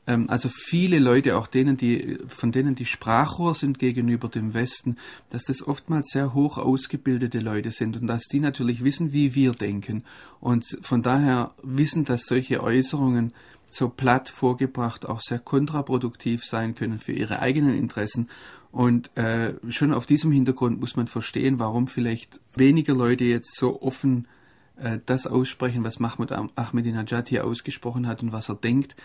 also 0.07 0.49
viele 0.49 0.99
Leute, 0.99 1.37
auch 1.37 1.47
denen, 1.47 1.77
die, 1.77 2.19
von 2.27 2.53
denen 2.53 2.75
die 2.75 2.87
Sprachrohr 2.87 3.55
sind 3.55 3.79
gegenüber 3.79 4.29
dem 4.29 4.55
Westen, 4.55 4.97
dass 5.29 5.45
das 5.45 5.67
oftmals 5.67 6.09
sehr 6.09 6.35
hoch 6.35 6.59
ausgebildete 6.59 7.39
Leute 7.41 7.71
sind 7.71 7.97
und 7.97 8.07
dass 8.07 8.25
die 8.25 8.41
natürlich 8.41 8.83
wissen, 8.83 9.13
wie 9.13 9.35
wir 9.35 9.53
denken 9.53 10.05
und 10.41 10.65
von 10.83 11.03
daher 11.03 11.55
wissen, 11.63 12.05
dass 12.05 12.25
solche 12.25 12.63
Äußerungen 12.63 13.33
so 13.69 13.89
platt 13.89 14.29
vorgebracht 14.29 15.07
auch 15.09 15.21
sehr 15.21 15.39
kontraproduktiv 15.39 16.45
sein 16.45 16.75
können 16.75 16.99
für 16.99 17.13
ihre 17.13 17.39
eigenen 17.39 17.77
Interessen. 17.77 18.29
Und 18.73 19.17
äh, 19.17 19.55
schon 19.69 19.93
auf 19.93 20.07
diesem 20.07 20.33
Hintergrund 20.33 20.81
muss 20.81 20.97
man 20.97 21.07
verstehen, 21.07 21.59
warum 21.59 21.87
vielleicht 21.87 22.41
weniger 22.55 22.95
Leute 22.95 23.25
jetzt 23.25 23.57
so 23.57 23.81
offen 23.83 24.29
äh, 24.77 24.99
das 25.07 25.27
aussprechen, 25.27 25.85
was 25.85 25.99
Mahmoud 25.99 26.33
Ahmadinejad 26.33 27.29
hier 27.29 27.45
ausgesprochen 27.45 28.07
hat 28.07 28.23
und 28.23 28.33
was 28.33 28.49
er 28.49 28.57
denkt. 28.57 28.97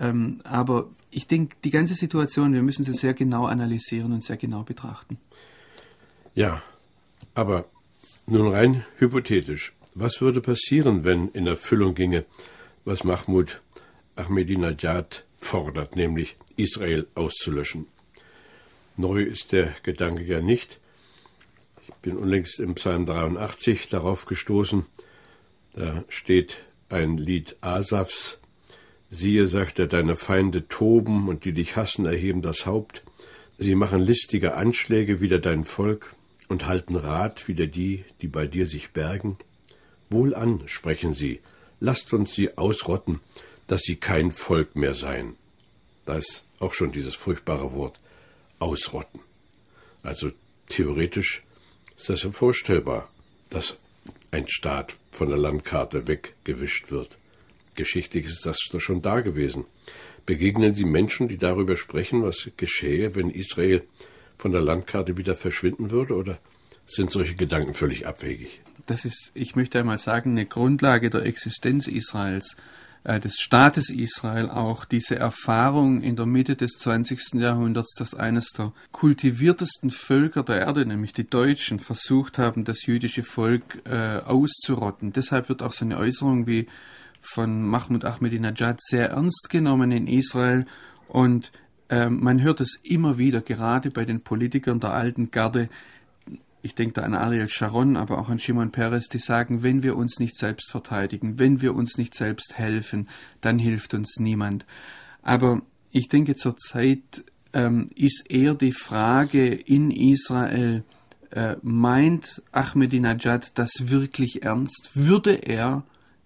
Ähm, 0.00 0.40
aber 0.44 0.88
ich 1.10 1.26
denke, 1.26 1.56
die 1.62 1.70
ganze 1.70 1.94
Situation, 1.94 2.52
wir 2.52 2.62
müssen 2.62 2.84
sie 2.84 2.94
sehr 2.94 3.14
genau 3.14 3.46
analysieren 3.46 4.12
und 4.12 4.24
sehr 4.24 4.36
genau 4.36 4.62
betrachten. 4.62 5.18
Ja, 6.34 6.62
aber 7.34 7.66
nun 8.26 8.52
rein 8.52 8.84
hypothetisch. 8.98 9.72
Was 9.94 10.20
würde 10.20 10.40
passieren, 10.40 11.04
wenn 11.04 11.28
in 11.28 11.46
Erfüllung 11.46 11.94
ginge, 11.94 12.24
was 12.84 13.04
Mahmoud 13.04 13.60
Ahmadinejad 14.16 15.24
fordert, 15.36 15.94
nämlich 15.94 16.36
Israel 16.56 17.06
auszulöschen? 17.14 17.86
Neu 18.96 19.22
ist 19.22 19.52
der 19.52 19.74
Gedanke 19.82 20.24
ja 20.24 20.40
nicht. 20.40 20.80
Ich 21.86 21.94
bin 21.94 22.16
unlängst 22.16 22.58
im 22.60 22.74
Psalm 22.74 23.06
83 23.06 23.88
darauf 23.88 24.24
gestoßen. 24.24 24.86
Da 25.74 26.04
steht 26.08 26.58
ein 26.88 27.16
Lied 27.16 27.56
Asafs, 27.60 28.38
Siehe, 29.14 29.46
sagt 29.46 29.78
er, 29.78 29.86
deine 29.86 30.16
Feinde 30.16 30.66
toben 30.66 31.28
und 31.28 31.44
die 31.44 31.52
dich 31.52 31.76
hassen, 31.76 32.04
erheben 32.04 32.42
das 32.42 32.66
Haupt. 32.66 33.04
Sie 33.58 33.76
machen 33.76 34.00
listige 34.00 34.54
Anschläge 34.54 35.20
wider 35.20 35.38
dein 35.38 35.64
Volk 35.64 36.16
und 36.48 36.66
halten 36.66 36.96
Rat 36.96 37.46
wider 37.46 37.68
die, 37.68 38.04
die 38.20 38.26
bei 38.26 38.48
dir 38.48 38.66
sich 38.66 38.90
bergen. 38.90 39.38
Wohlan, 40.10 40.64
sprechen 40.66 41.14
sie, 41.14 41.38
lasst 41.78 42.12
uns 42.12 42.34
sie 42.34 42.58
ausrotten, 42.58 43.20
dass 43.68 43.82
sie 43.82 43.94
kein 43.94 44.32
Volk 44.32 44.74
mehr 44.74 44.94
seien. 44.94 45.36
Da 46.06 46.16
ist 46.16 46.44
auch 46.58 46.74
schon 46.74 46.90
dieses 46.90 47.14
furchtbare 47.14 47.72
Wort 47.72 48.00
ausrotten. 48.58 49.20
Also 50.02 50.32
theoretisch 50.68 51.44
ist 51.96 52.08
das 52.08 52.24
ja 52.24 52.32
vorstellbar, 52.32 53.08
dass 53.48 53.76
ein 54.32 54.48
Staat 54.48 54.96
von 55.12 55.28
der 55.28 55.38
Landkarte 55.38 56.08
weggewischt 56.08 56.90
wird. 56.90 57.16
Geschichtlich 57.74 58.26
ist 58.26 58.46
das 58.46 58.58
doch 58.70 58.80
schon 58.80 59.02
da 59.02 59.20
gewesen. 59.20 59.64
Begegnen 60.26 60.74
Sie 60.74 60.84
Menschen, 60.84 61.28
die 61.28 61.36
darüber 61.36 61.76
sprechen, 61.76 62.22
was 62.22 62.50
geschähe, 62.56 63.14
wenn 63.14 63.30
Israel 63.30 63.82
von 64.38 64.52
der 64.52 64.62
Landkarte 64.62 65.16
wieder 65.16 65.36
verschwinden 65.36 65.90
würde, 65.90 66.14
oder 66.14 66.38
sind 66.86 67.10
solche 67.10 67.34
Gedanken 67.34 67.74
völlig 67.74 68.06
abwegig? 68.06 68.60
Das 68.86 69.04
ist, 69.04 69.32
ich 69.34 69.56
möchte 69.56 69.78
einmal 69.78 69.98
sagen, 69.98 70.32
eine 70.32 70.46
Grundlage 70.46 71.10
der 71.10 71.24
Existenz 71.24 71.88
Israels, 71.88 72.56
äh, 73.04 73.20
des 73.20 73.36
Staates 73.38 73.90
Israel 73.90 74.48
auch, 74.48 74.84
diese 74.84 75.16
Erfahrung 75.16 76.02
in 76.02 76.16
der 76.16 76.26
Mitte 76.26 76.56
des 76.56 76.72
20. 76.78 77.34
Jahrhunderts, 77.34 77.94
dass 77.94 78.14
eines 78.14 78.50
der 78.50 78.72
kultiviertesten 78.92 79.90
Völker 79.90 80.42
der 80.42 80.60
Erde, 80.60 80.86
nämlich 80.86 81.12
die 81.12 81.28
Deutschen, 81.28 81.78
versucht 81.78 82.38
haben, 82.38 82.64
das 82.64 82.86
jüdische 82.86 83.22
Volk 83.22 83.82
äh, 83.84 84.20
auszurotten. 84.24 85.12
Deshalb 85.12 85.48
wird 85.48 85.62
auch 85.62 85.72
so 85.72 85.84
eine 85.84 85.98
Äußerung 85.98 86.46
wie 86.46 86.66
von 87.24 87.62
Mahmoud 87.62 88.04
Ahmadinejad 88.04 88.80
sehr 88.82 89.10
ernst 89.10 89.48
genommen 89.50 89.92
in 89.92 90.06
Israel 90.06 90.66
und 91.08 91.52
ähm, 91.90 92.20
man 92.22 92.42
hört 92.42 92.60
es 92.60 92.80
immer 92.82 93.18
wieder, 93.18 93.40
gerade 93.40 93.90
bei 93.90 94.04
den 94.04 94.20
Politikern 94.20 94.80
der 94.80 94.94
alten 94.94 95.30
Garde, 95.30 95.68
ich 96.62 96.74
denke 96.74 96.94
da 96.94 97.02
an 97.02 97.14
Ariel 97.14 97.48
Sharon, 97.48 97.96
aber 97.96 98.18
auch 98.18 98.30
an 98.30 98.38
Shimon 98.38 98.72
Peres, 98.72 99.08
die 99.08 99.18
sagen, 99.18 99.62
wenn 99.62 99.82
wir 99.82 99.96
uns 99.96 100.18
nicht 100.18 100.36
selbst 100.36 100.70
verteidigen, 100.70 101.38
wenn 101.38 101.60
wir 101.60 101.74
uns 101.74 101.98
nicht 101.98 102.14
selbst 102.14 102.56
helfen, 102.56 103.08
dann 103.42 103.58
hilft 103.58 103.92
uns 103.92 104.16
niemand. 104.18 104.64
Aber 105.22 105.60
ich 105.90 106.08
denke, 106.08 106.36
zurzeit 106.36 107.24
ähm, 107.52 107.90
ist 107.94 108.30
eher 108.30 108.54
die 108.54 108.72
Frage 108.72 109.46
in 109.54 109.90
Israel, 109.90 110.84
äh, 111.30 111.56
meint 111.62 112.42
Ahmadinejad 112.52 113.58
das 113.58 113.90
wirklich 113.90 114.42
ernst? 114.42 114.90
Würde 114.94 115.34
er 115.34 115.84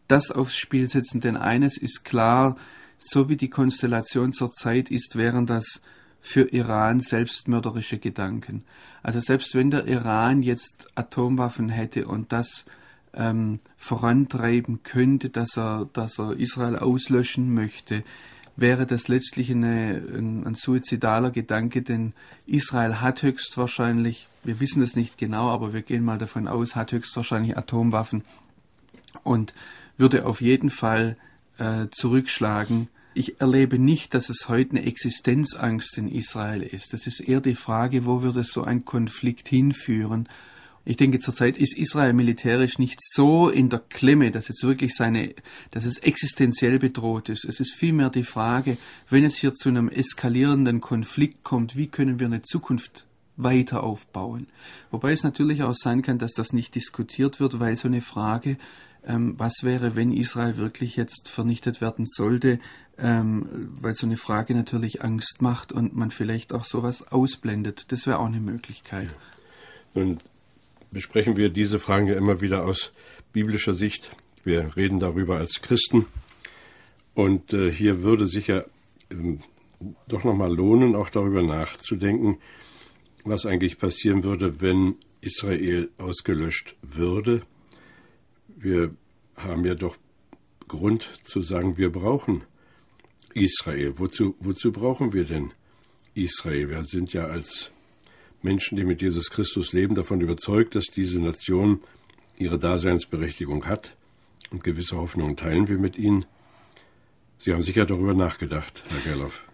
das 0.09 0.31
aufs 0.31 0.57
Spiel 0.57 0.89
setzen? 0.89 1.21
Denn 1.21 1.37
eines 1.37 1.79
ist 1.79 2.05
klar, 2.05 2.57
so 2.99 3.29
wie 3.29 3.37
die 3.37 3.51
Konstellation 3.51 4.33
zurzeit 4.33 4.91
ist, 4.91 5.17
wären 5.17 5.47
das 5.47 5.83
für 6.21 6.53
Iran 6.53 7.01
selbstmörderische 7.01 7.99
Gedanken. 7.99 8.65
Also 9.03 9.21
selbst 9.21 9.55
wenn 9.55 9.71
der 9.71 9.87
Iran 9.87 10.43
jetzt 10.43 10.89
Atomwaffen 10.97 11.69
hätte 11.69 12.07
und 12.07 12.33
das 12.33 12.67
ähm, 13.15 13.61
vorantreiben 13.77 14.83
könnte, 14.83 15.31
dass 15.31 15.57
er, 15.57 15.89
dass 15.93 16.19
er 16.19 16.37
Israel 16.37 16.77
auslöschen 16.77 17.55
möchte, 17.55 18.03
wäre 18.57 18.87
das 18.87 19.07
letztlich 19.07 19.53
eine, 19.53 20.03
ein, 20.15 20.45
ein 20.45 20.55
suizidaler 20.57 21.31
Gedanke, 21.31 21.83
denn 21.83 22.13
Israel 22.47 23.01
hat 23.01 23.23
höchstwahrscheinlich, 23.23 24.27
wir 24.43 24.59
wissen 24.59 24.83
es 24.83 24.97
nicht 24.97 25.17
genau, 25.17 25.49
aber 25.49 25.73
wir 25.73 25.83
gehen 25.83 26.05
mal 26.05 26.19
davon 26.19 26.49
aus, 26.49 26.75
hat 26.75 26.91
höchstwahrscheinlich 26.91 27.57
Atomwaffen 27.57 28.25
und 29.23 29.55
würde 29.99 30.25
auf 30.25 30.41
jeden 30.41 30.71
Fall 30.71 31.17
äh, 31.59 31.87
zurückschlagen. 31.91 32.89
Ich 33.15 33.41
erlebe 33.41 33.79
nicht, 33.79 34.15
dass 34.15 34.31
es 34.31 34.49
heute 34.49 34.77
eine 34.77 34.87
Existenzangst 34.87 35.99
in 35.99 36.09
Israel 36.09 36.63
ist. 36.63 36.93
Das 36.93 37.07
ist 37.07 37.21
eher 37.21 37.41
die 37.41 37.57
Frage, 37.57 38.07
wo 38.07 38.23
würde 38.23 38.45
so 38.45 38.63
ein 38.63 38.85
Konflikt 38.85 39.49
hinführen 39.49 40.29
ich 40.89 40.97
denke, 40.97 41.19
zurzeit 41.19 41.59
ist 41.59 41.77
Israel 41.77 42.15
militärisch 42.15 42.79
nicht 42.79 42.99
so 43.03 43.51
in 43.51 43.69
der 43.69 43.81
Klemme, 43.91 44.31
dass 44.31 44.49
jetzt 44.49 44.65
wirklich 44.65 44.95
seine, 44.95 45.35
dass 45.71 45.85
es 45.85 45.99
existenziell 45.99 46.79
bedroht 46.79 47.29
ist. 47.29 47.45
Es 47.45 47.61
ist 47.61 47.75
vielmehr 47.75 48.09
die 48.09 48.23
Frage, 48.23 48.79
wenn 49.11 49.23
es 49.23 49.37
hier 49.37 49.53
zu 49.53 49.69
einem 49.69 49.91
eskalierenden 49.91 50.81
Konflikt 50.81 51.45
kommt, 51.45 51.77
wie 51.77 51.89
können 51.89 52.21
wir 52.21 52.27
eine 52.27 52.41
Zukunft 52.41 53.07
weiter 53.37 53.83
aufbauen? 53.83 54.47
Wobei 54.91 55.13
es 55.13 55.25
natürlich 55.25 55.63
auch 55.63 55.75
sein 55.75 56.01
kann, 56.01 56.17
dass 56.17 56.33
das 56.33 56.55
nicht 56.55 56.75
diskutiert 56.75 57.39
wird, 57.39 57.61
weil 57.61 57.77
so 57.77 57.89
eine 57.89 58.01
Frage, 58.01 58.57
was 59.03 59.63
wäre, 59.63 59.97
wenn 59.97 60.13
Israel 60.13 60.57
wirklich 60.57 60.97
jetzt 60.97 61.29
vernichtet 61.29 61.81
werden 61.81 62.05
sollte, 62.07 62.59
ähm, 62.99 63.71
weil 63.81 63.95
so 63.95 64.07
eine 64.07 64.17
Frage 64.17 64.55
natürlich 64.55 65.03
Angst 65.03 65.41
macht 65.41 65.73
und 65.73 65.97
man 65.97 66.11
vielleicht 66.11 66.53
auch 66.53 66.65
sowas 66.65 67.07
ausblendet. 67.11 67.93
Das 67.93 68.07
wäre 68.07 68.19
auch 68.19 68.27
eine 68.27 68.41
Möglichkeit. 68.41 69.15
Und 69.95 70.23
besprechen 70.91 71.37
wir 71.37 71.49
diese 71.49 71.79
Fragen 71.79 72.07
ja 72.07 72.15
immer 72.15 72.41
wieder 72.41 72.65
aus 72.65 72.93
biblischer 73.33 73.75
Sicht. 73.75 74.11
Wir 74.45 74.77
reden 74.77 74.99
darüber 74.99 75.37
als 75.37 75.63
Christen. 75.63 76.07
Und 77.15 77.53
äh, 77.53 77.71
hier 77.71 78.03
würde 78.03 78.27
sich 78.27 78.49
ja 78.49 78.65
ähm, 79.11 79.43
doch 80.09 80.25
nochmal 80.25 80.55
lohnen, 80.55 80.95
auch 80.95 81.11
darüber 81.11 81.43
nachzudenken, 81.43 82.39
was 83.25 83.47
eigentlich 83.47 83.79
passieren 83.79 84.25
würde, 84.25 84.61
wenn 84.61 84.97
Israel 85.21 85.91
ausgelöscht 85.99 86.77
würde. 86.83 87.43
Wir 88.61 88.95
haben 89.37 89.65
ja 89.65 89.75
doch 89.75 89.97
Grund 90.67 91.11
zu 91.25 91.43
sagen, 91.43 91.77
wir 91.77 91.91
brauchen 91.91 92.43
Israel. 93.35 93.99
Wozu, 93.99 94.35
wozu 94.41 94.73
brauchen 94.73 95.13
wir 95.13 95.25
denn 95.25 95.53
Israel? 96.15 96.69
Wir 96.71 96.85
sind 96.85 97.13
ja 97.13 97.27
als 97.27 97.71
Menschen, 98.43 98.77
die 98.77 98.85
mit 98.85 99.01
Jesus 99.01 99.31
Christus 99.31 99.73
leben, 99.73 99.95
davon 99.95 100.21
überzeugt, 100.21 100.75
dass 100.75 100.87
diese 100.87 101.21
Nation 101.21 101.81
ihre 102.37 102.59
Daseinsberechtigung 102.59 103.67
hat 103.67 103.97
und 104.51 104.65
gewisse 104.65 104.97
Hoffnungen 104.97 105.37
teilen 105.37 105.69
wir 105.69 105.79
mit 105.79 105.97
ihnen. 105.97 106.25
Sie 107.39 107.53
haben 107.53 107.63
sicher 107.63 107.87
darüber 107.87 108.15
nachgedacht, 108.15 108.83
Herr 108.91 109.13
Gerloff. 109.13 109.45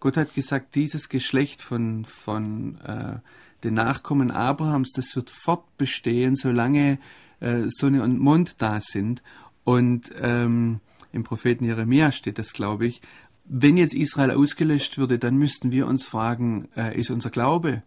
Gott 0.00 0.16
hat 0.16 0.34
gesagt, 0.34 0.74
dieses 0.74 1.08
Geschlecht 1.08 1.62
von, 1.62 2.04
von 2.04 2.78
äh, 2.80 3.18
den 3.64 3.74
Nachkommen 3.74 4.30
Abrahams, 4.30 4.92
das 4.92 5.16
wird 5.16 5.30
fortbestehen, 5.30 6.36
solange 6.36 6.98
äh, 7.40 7.64
Sonne 7.66 8.02
und 8.02 8.18
Mond 8.18 8.62
da 8.62 8.80
sind. 8.80 9.22
Und 9.64 10.12
ähm, 10.20 10.80
im 11.12 11.24
Propheten 11.24 11.64
Jeremia 11.64 12.12
steht 12.12 12.38
das, 12.38 12.52
glaube 12.52 12.86
ich. 12.86 13.02
Wenn 13.44 13.76
jetzt 13.76 13.94
Israel 13.94 14.30
ausgelöscht 14.30 14.98
würde, 14.98 15.18
dann 15.18 15.36
müssten 15.36 15.72
wir 15.72 15.86
uns 15.86 16.06
fragen, 16.06 16.68
äh, 16.76 16.98
ist 16.98 17.10
unser 17.10 17.30
Glaube 17.30 17.82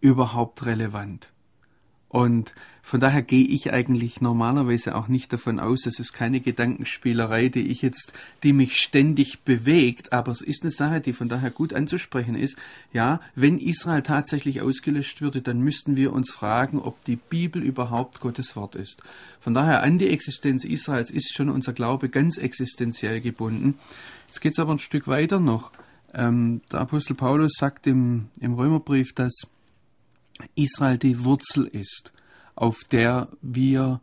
überhaupt 0.00 0.66
relevant? 0.66 1.32
Und 2.08 2.54
von 2.82 3.00
daher 3.00 3.22
gehe 3.22 3.44
ich 3.44 3.72
eigentlich 3.72 4.20
normalerweise 4.20 4.94
auch 4.94 5.08
nicht 5.08 5.32
davon 5.32 5.58
aus, 5.58 5.86
es 5.86 5.98
ist 5.98 6.12
keine 6.12 6.38
Gedankenspielerei, 6.38 7.48
die 7.48 7.66
ich 7.66 7.82
jetzt, 7.82 8.12
die 8.44 8.52
mich 8.52 8.76
ständig 8.76 9.40
bewegt, 9.40 10.12
aber 10.12 10.30
es 10.30 10.40
ist 10.40 10.62
eine 10.62 10.70
Sache, 10.70 11.00
die 11.00 11.12
von 11.12 11.28
daher 11.28 11.50
gut 11.50 11.74
anzusprechen 11.74 12.36
ist. 12.36 12.56
Ja, 12.92 13.20
wenn 13.34 13.58
Israel 13.58 14.02
tatsächlich 14.02 14.60
ausgelöscht 14.62 15.20
würde, 15.20 15.42
dann 15.42 15.60
müssten 15.60 15.96
wir 15.96 16.12
uns 16.12 16.30
fragen, 16.30 16.78
ob 16.78 17.04
die 17.04 17.16
Bibel 17.16 17.60
überhaupt 17.60 18.20
Gottes 18.20 18.54
Wort 18.54 18.76
ist. 18.76 19.02
Von 19.40 19.52
daher 19.52 19.82
an 19.82 19.98
die 19.98 20.08
Existenz 20.08 20.64
Israels 20.64 21.10
ist 21.10 21.34
schon 21.34 21.48
unser 21.48 21.72
Glaube 21.72 22.08
ganz 22.08 22.38
existenziell 22.38 23.20
gebunden. 23.20 23.74
Jetzt 24.28 24.40
geht 24.40 24.52
es 24.52 24.60
aber 24.60 24.72
ein 24.72 24.78
Stück 24.78 25.08
weiter 25.08 25.40
noch. 25.40 25.72
Ähm, 26.14 26.60
der 26.70 26.80
Apostel 26.80 27.14
Paulus 27.14 27.54
sagt 27.58 27.88
im, 27.88 28.28
im 28.38 28.54
Römerbrief, 28.54 29.12
dass 29.12 29.48
Israel 30.54 30.98
die 30.98 31.24
Wurzel 31.24 31.66
ist, 31.66 32.12
auf 32.54 32.84
der 32.84 33.28
wir 33.42 34.00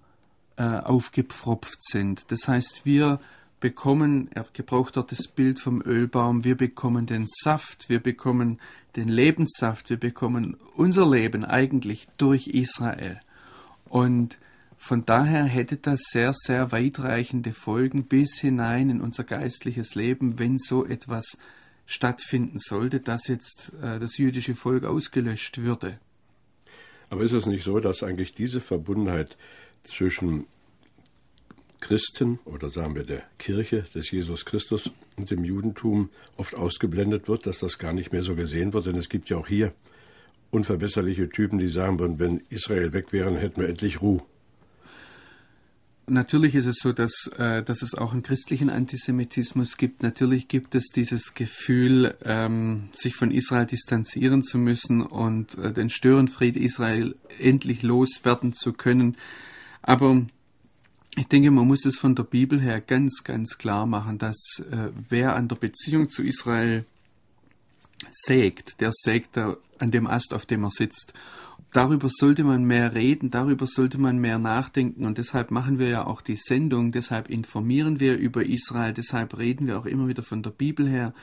äh, 0.57 0.63
aufgepfropft 0.63 1.83
sind. 1.83 2.31
Das 2.31 2.47
heißt, 2.47 2.85
wir 2.85 3.19
bekommen, 3.59 4.29
er 4.33 4.45
gebraucht 4.53 4.97
dort 4.97 5.11
das 5.11 5.27
Bild 5.27 5.59
vom 5.59 5.81
Ölbaum, 5.81 6.43
wir 6.43 6.55
bekommen 6.55 7.05
den 7.05 7.25
Saft, 7.27 7.89
wir 7.89 7.99
bekommen 8.01 8.59
den 8.95 9.07
Lebenssaft, 9.07 9.89
wir 9.89 9.97
bekommen 9.97 10.57
unser 10.75 11.09
Leben 11.09 11.45
eigentlich 11.45 12.07
durch 12.17 12.47
Israel. 12.47 13.19
Und 13.85 14.37
von 14.75 15.05
daher 15.05 15.45
hätte 15.45 15.77
das 15.77 16.01
sehr, 16.11 16.33
sehr 16.33 16.73
weitreichende 16.73 17.53
Folgen 17.53 18.03
bis 18.03 18.37
hinein 18.37 18.89
in 18.89 19.01
unser 19.01 19.23
geistliches 19.23 19.95
Leben, 19.95 20.39
wenn 20.39 20.59
so 20.59 20.85
etwas 20.85 21.37
stattfinden 21.85 22.59
sollte, 22.59 22.99
dass 22.99 23.27
jetzt 23.27 23.73
äh, 23.81 23.99
das 23.99 24.17
jüdische 24.17 24.55
Volk 24.55 24.83
ausgelöscht 24.83 25.59
würde. 25.59 25.99
Aber 27.09 27.23
ist 27.23 27.33
es 27.33 27.45
nicht 27.45 27.63
so, 27.63 27.79
dass 27.79 28.03
eigentlich 28.03 28.33
diese 28.33 28.61
Verbundenheit 28.61 29.37
zwischen 29.83 30.45
Christen 31.79 32.39
oder 32.45 32.69
sagen 32.69 32.95
wir 32.95 33.03
der 33.03 33.23
Kirche 33.37 33.85
des 33.93 34.09
Jesus 34.09 34.45
Christus 34.45 34.89
und 35.17 35.29
dem 35.29 35.43
Judentum 35.43 36.09
oft 36.37 36.55
ausgeblendet 36.55 37.27
wird, 37.27 37.45
dass 37.45 37.59
das 37.59 37.77
gar 37.77 37.93
nicht 37.93 38.11
mehr 38.11 38.23
so 38.23 38.35
gesehen 38.35 38.73
wird? 38.73 38.85
Denn 38.85 38.95
es 38.95 39.09
gibt 39.09 39.29
ja 39.29 39.37
auch 39.37 39.47
hier 39.47 39.73
unverbesserliche 40.49 41.29
Typen, 41.29 41.59
die 41.59 41.67
sagen 41.67 41.99
würden, 41.99 42.19
wenn 42.19 42.43
Israel 42.49 42.93
weg 42.93 43.11
wäre, 43.11 43.35
hätten 43.37 43.61
wir 43.61 43.69
endlich 43.69 44.01
Ruhe. 44.01 44.21
Natürlich 46.05 46.53
ist 46.55 46.65
es 46.65 46.79
so, 46.79 46.91
dass, 46.91 47.27
äh, 47.37 47.63
dass 47.63 47.81
es 47.81 47.95
auch 47.95 48.11
einen 48.11 48.23
christlichen 48.23 48.69
Antisemitismus 48.69 49.77
gibt. 49.77 50.03
Natürlich 50.03 50.49
gibt 50.49 50.75
es 50.75 50.89
dieses 50.93 51.33
Gefühl, 51.33 52.17
ähm, 52.25 52.89
sich 52.91 53.15
von 53.15 53.31
Israel 53.31 53.65
distanzieren 53.65 54.43
zu 54.43 54.57
müssen 54.57 55.01
und 55.01 55.57
äh, 55.57 55.71
den 55.71 55.87
Störenfried 55.87 56.57
Israel 56.57 57.15
endlich 57.39 57.83
loswerden 57.83 58.51
zu 58.51 58.73
können. 58.73 59.15
Aber 59.81 60.25
ich 61.15 61.27
denke, 61.27 61.51
man 61.51 61.67
muss 61.67 61.85
es 61.85 61.95
von 61.95 62.15
der 62.15 62.23
Bibel 62.23 62.59
her 62.59 62.81
ganz, 62.81 63.23
ganz 63.23 63.57
klar 63.57 63.85
machen, 63.85 64.17
dass 64.17 64.61
äh, 64.71 64.89
wer 65.07 65.37
an 65.37 65.47
der 65.47 65.55
Beziehung 65.55 66.09
zu 66.09 66.21
Israel 66.21 66.83
sägt, 68.11 68.81
der 68.81 68.91
sägt 68.91 69.37
an 69.37 69.91
dem 69.91 70.07
Ast, 70.07 70.33
auf 70.33 70.45
dem 70.45 70.65
er 70.65 70.69
sitzt 70.69 71.13
darüber 71.73 72.07
sollte 72.09 72.43
man 72.43 72.63
mehr 72.63 72.93
reden, 72.93 73.31
darüber 73.31 73.67
sollte 73.67 73.97
man 73.97 74.19
mehr 74.19 74.39
nachdenken 74.39 75.05
und 75.05 75.17
deshalb 75.17 75.51
machen 75.51 75.79
wir 75.79 75.89
ja 75.89 76.07
auch 76.07 76.21
die 76.21 76.37
Sendung, 76.37 76.91
deshalb 76.91 77.29
informieren 77.29 77.99
wir 77.99 78.17
über 78.17 78.45
Israel, 78.45 78.93
deshalb 78.93 79.37
reden 79.37 79.67
wir 79.67 79.77
auch 79.77 79.85
immer 79.85 80.07
wieder 80.07 80.23
von 80.23 80.43
der 80.43 80.51
Bibel 80.51 80.87
her 80.87 81.13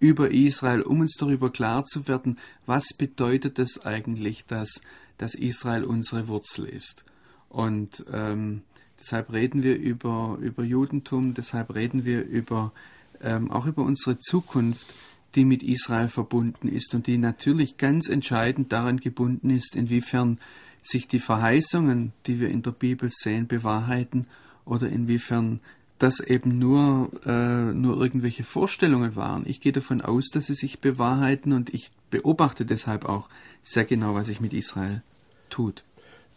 über 0.00 0.32
Israel, 0.32 0.82
um 0.82 1.00
uns 1.00 1.16
darüber 1.16 1.50
klar 1.50 1.84
zu 1.84 2.08
werden, 2.08 2.38
was 2.66 2.88
bedeutet 2.98 3.60
es 3.60 3.86
eigentlich, 3.86 4.44
dass, 4.46 4.80
dass 5.16 5.34
Israel 5.34 5.84
unsere 5.84 6.26
Wurzel 6.26 6.64
ist. 6.64 7.04
Und 7.48 8.04
ähm, 8.12 8.62
deshalb 8.98 9.32
reden 9.32 9.62
wir 9.62 9.78
über, 9.78 10.38
über 10.40 10.64
Judentum, 10.64 11.34
deshalb 11.34 11.72
reden 11.74 12.04
wir 12.04 12.24
über, 12.24 12.72
ähm, 13.20 13.52
auch 13.52 13.66
über 13.66 13.84
unsere 13.84 14.18
Zukunft, 14.18 14.96
die 15.34 15.44
mit 15.44 15.62
Israel 15.62 16.08
verbunden 16.08 16.68
ist 16.68 16.94
und 16.94 17.06
die 17.06 17.18
natürlich 17.18 17.76
ganz 17.76 18.08
entscheidend 18.08 18.72
daran 18.72 18.98
gebunden 18.98 19.50
ist, 19.50 19.76
inwiefern 19.76 20.38
sich 20.82 21.08
die 21.08 21.20
Verheißungen, 21.20 22.12
die 22.26 22.40
wir 22.40 22.48
in 22.48 22.62
der 22.62 22.72
Bibel 22.72 23.08
sehen, 23.10 23.46
bewahrheiten 23.46 24.26
oder 24.64 24.88
inwiefern 24.88 25.60
das 25.98 26.18
eben 26.18 26.58
nur, 26.58 27.10
äh, 27.24 27.72
nur 27.72 28.00
irgendwelche 28.00 28.42
Vorstellungen 28.42 29.14
waren. 29.14 29.44
Ich 29.46 29.60
gehe 29.60 29.72
davon 29.72 30.00
aus, 30.00 30.30
dass 30.30 30.46
sie 30.46 30.54
sich 30.54 30.80
bewahrheiten 30.80 31.52
und 31.52 31.72
ich 31.72 31.90
beobachte 32.10 32.64
deshalb 32.64 33.04
auch 33.04 33.28
sehr 33.62 33.84
genau, 33.84 34.14
was 34.14 34.26
sich 34.26 34.40
mit 34.40 34.52
Israel 34.52 35.02
tut. 35.48 35.84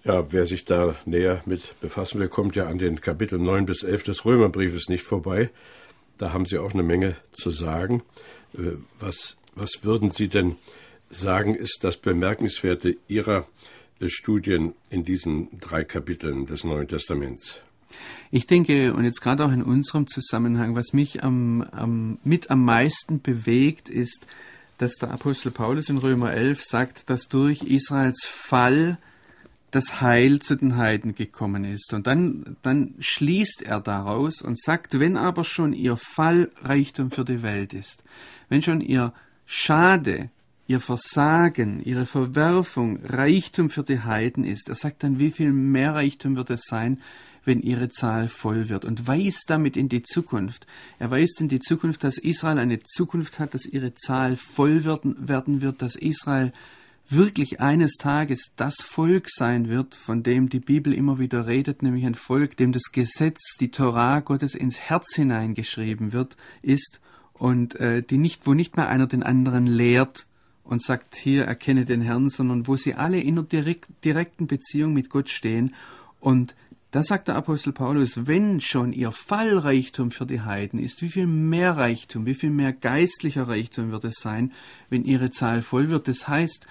Ja, 0.03 0.31
wer 0.31 0.45
sich 0.45 0.65
da 0.65 0.95
näher 1.05 1.41
mit 1.47 1.79
befassen 1.81 2.19
will, 2.19 2.27
kommt 2.27 2.55
ja 2.55 2.67
an 2.67 2.77
den 2.77 3.01
Kapiteln 3.01 3.43
9 3.43 3.65
bis 3.65 3.81
11 3.81 4.03
des 4.03 4.23
Römerbriefes 4.23 4.88
nicht 4.88 5.03
vorbei. 5.03 5.49
Da 6.19 6.31
haben 6.31 6.45
Sie 6.45 6.60
auch 6.60 6.73
eine 6.73 6.84
Menge 6.84 7.17
zu 7.31 7.49
sagen. 7.49 8.03
Äh, 8.57 8.77
was, 8.99 9.37
was 9.55 9.83
würden 9.83 10.09
Sie 10.09 10.27
denn 10.27 10.55
sagen, 11.09 11.55
ist 11.55 11.79
das 11.81 11.97
Bemerkenswerte 11.97 12.97
Ihrer 13.07 13.47
äh, 13.99 14.09
Studien 14.09 14.73
in 14.89 15.03
diesen 15.03 15.49
drei 15.59 15.83
Kapiteln 15.83 16.45
des 16.45 16.63
Neuen 16.63 16.87
Testaments? 16.87 17.59
Ich 18.31 18.47
denke, 18.47 18.93
und 18.93 19.05
jetzt 19.05 19.21
gerade 19.21 19.45
auch 19.45 19.51
in 19.51 19.63
unserem 19.63 20.07
Zusammenhang, 20.07 20.75
was 20.75 20.93
mich 20.93 21.23
am, 21.23 21.61
am, 21.61 22.17
mit 22.23 22.49
am 22.49 22.65
meisten 22.65 23.21
bewegt, 23.21 23.89
ist, 23.89 24.27
dass 24.77 24.95
der 24.95 25.11
Apostel 25.11 25.51
Paulus 25.51 25.89
in 25.89 25.97
Römer 25.97 26.33
11 26.33 26.63
sagt, 26.63 27.09
dass 27.09 27.29
durch 27.29 27.61
Israels 27.61 28.25
Fall 28.25 28.97
das 29.71 30.01
Heil 30.01 30.39
zu 30.39 30.56
den 30.56 30.78
Heiden 30.78 31.15
gekommen 31.15 31.65
ist. 31.65 31.93
Und 31.93 32.08
dann, 32.08 32.56
dann 32.62 32.95
schließt 32.99 33.62
er 33.63 33.82
daraus 33.82 34.41
und 34.41 34.60
sagt, 34.60 34.99
wenn 34.99 35.17
aber 35.17 35.43
schon 35.43 35.73
ihr 35.73 35.97
Fall 35.97 36.51
Reichtum 36.62 37.12
für 37.12 37.25
die 37.25 37.41
Welt 37.41 37.73
ist, 37.73 38.04
wenn 38.49 38.62
schon 38.62 38.82
ihr 38.82 39.13
Schade, 39.45 40.30
ihr 40.67 40.80
Versagen, 40.80 41.84
ihre 41.84 42.06
Verwerfung 42.06 42.99
Reichtum 43.04 43.69
für 43.69 43.84
die 43.84 43.99
Heiden 43.99 44.43
ist, 44.43 44.69
er 44.69 44.75
sagt 44.75 45.04
dann, 45.04 45.19
wie 45.19 45.32
viel 45.32 45.51
mehr 45.51 45.93
Reichtum 45.93 46.36
wird 46.36 46.49
es 46.49 46.63
sein, 46.65 46.99
wenn 47.43 47.62
ihre 47.62 47.89
Zahl 47.89 48.28
voll 48.28 48.69
wird 48.69 48.86
und 48.86 49.08
weist 49.08 49.49
damit 49.49 49.78
in 49.78 49.88
die 49.88 50.01
Zukunft. 50.01 50.65
Er 50.97 51.12
weist 51.12 51.39
in 51.41 51.47
die 51.47 51.60
Zukunft, 51.60 52.04
dass 52.04 52.17
Israel 52.17 52.58
eine 52.58 52.80
Zukunft 52.80 53.39
hat, 53.39 53.54
dass 53.54 53.65
ihre 53.65 53.93
Zahl 53.93 54.36
voll 54.36 54.84
werden, 54.84 55.62
wird, 55.62 55.82
dass 55.82 55.95
Israel 55.95 56.51
wirklich 57.07 57.61
eines 57.61 57.93
Tages 57.97 58.53
das 58.55 58.75
Volk 58.81 59.29
sein 59.29 59.69
wird, 59.69 59.95
von 59.95 60.23
dem 60.23 60.49
die 60.49 60.59
Bibel 60.59 60.93
immer 60.93 61.19
wieder 61.19 61.47
redet, 61.47 61.83
nämlich 61.83 62.05
ein 62.05 62.15
Volk, 62.15 62.57
dem 62.57 62.71
das 62.71 62.91
Gesetz, 62.91 63.57
die 63.59 63.69
Torah 63.69 64.19
Gottes 64.21 64.55
ins 64.55 64.79
Herz 64.79 65.15
hineingeschrieben 65.15 66.13
wird, 66.13 66.35
ist 66.61 67.01
und 67.33 67.75
äh, 67.75 68.01
die 68.01 68.17
nicht, 68.17 68.47
wo 68.47 68.53
nicht 68.53 68.77
mehr 68.77 68.87
einer 68.87 69.07
den 69.07 69.23
anderen 69.23 69.67
lehrt 69.67 70.25
und 70.63 70.81
sagt, 70.81 71.15
hier 71.15 71.43
erkenne 71.43 71.85
den 71.85 72.01
Herrn, 72.01 72.29
sondern 72.29 72.67
wo 72.67 72.75
sie 72.75 72.95
alle 72.95 73.19
in 73.19 73.37
einer 73.37 73.43
direkt, 73.43 73.87
direkten 74.03 74.47
Beziehung 74.47 74.93
mit 74.93 75.09
Gott 75.09 75.29
stehen 75.29 75.75
und 76.19 76.55
da 76.95 77.03
sagt 77.03 77.27
der 77.27 77.35
Apostel 77.35 77.73
Paulus, 77.73 78.25
wenn 78.25 78.61
schon 78.61 78.93
ihr 78.93 79.11
Fallreichtum 79.11 80.11
für 80.11 80.25
die 80.25 80.39
Heiden 80.39 80.79
ist, 80.79 81.01
wie 81.01 81.09
viel 81.09 81.27
mehr 81.27 81.75
Reichtum, 81.75 82.25
wie 82.25 82.35
viel 82.35 82.51
mehr 82.51 82.71
geistlicher 82.71 83.49
Reichtum 83.49 83.91
wird 83.91 84.05
es 84.05 84.15
sein, 84.21 84.53
wenn 84.89 85.03
ihre 85.03 85.29
Zahl 85.29 85.61
voll 85.61 85.89
wird. 85.89 86.07
Das 86.07 86.29
heißt, 86.29 86.67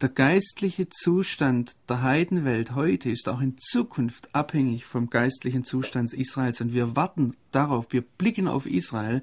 der 0.00 0.08
geistliche 0.08 0.88
Zustand 0.88 1.76
der 1.88 2.02
Heidenwelt 2.02 2.74
heute 2.74 3.10
ist 3.10 3.28
auch 3.28 3.40
in 3.40 3.58
Zukunft 3.58 4.34
abhängig 4.34 4.86
vom 4.86 5.10
geistlichen 5.10 5.64
Zustand 5.64 6.14
Israels 6.14 6.60
und 6.60 6.72
wir 6.72 6.96
warten 6.96 7.36
darauf, 7.50 7.86
wir 7.90 8.02
blicken 8.02 8.48
auf 8.48 8.66
Israel, 8.66 9.22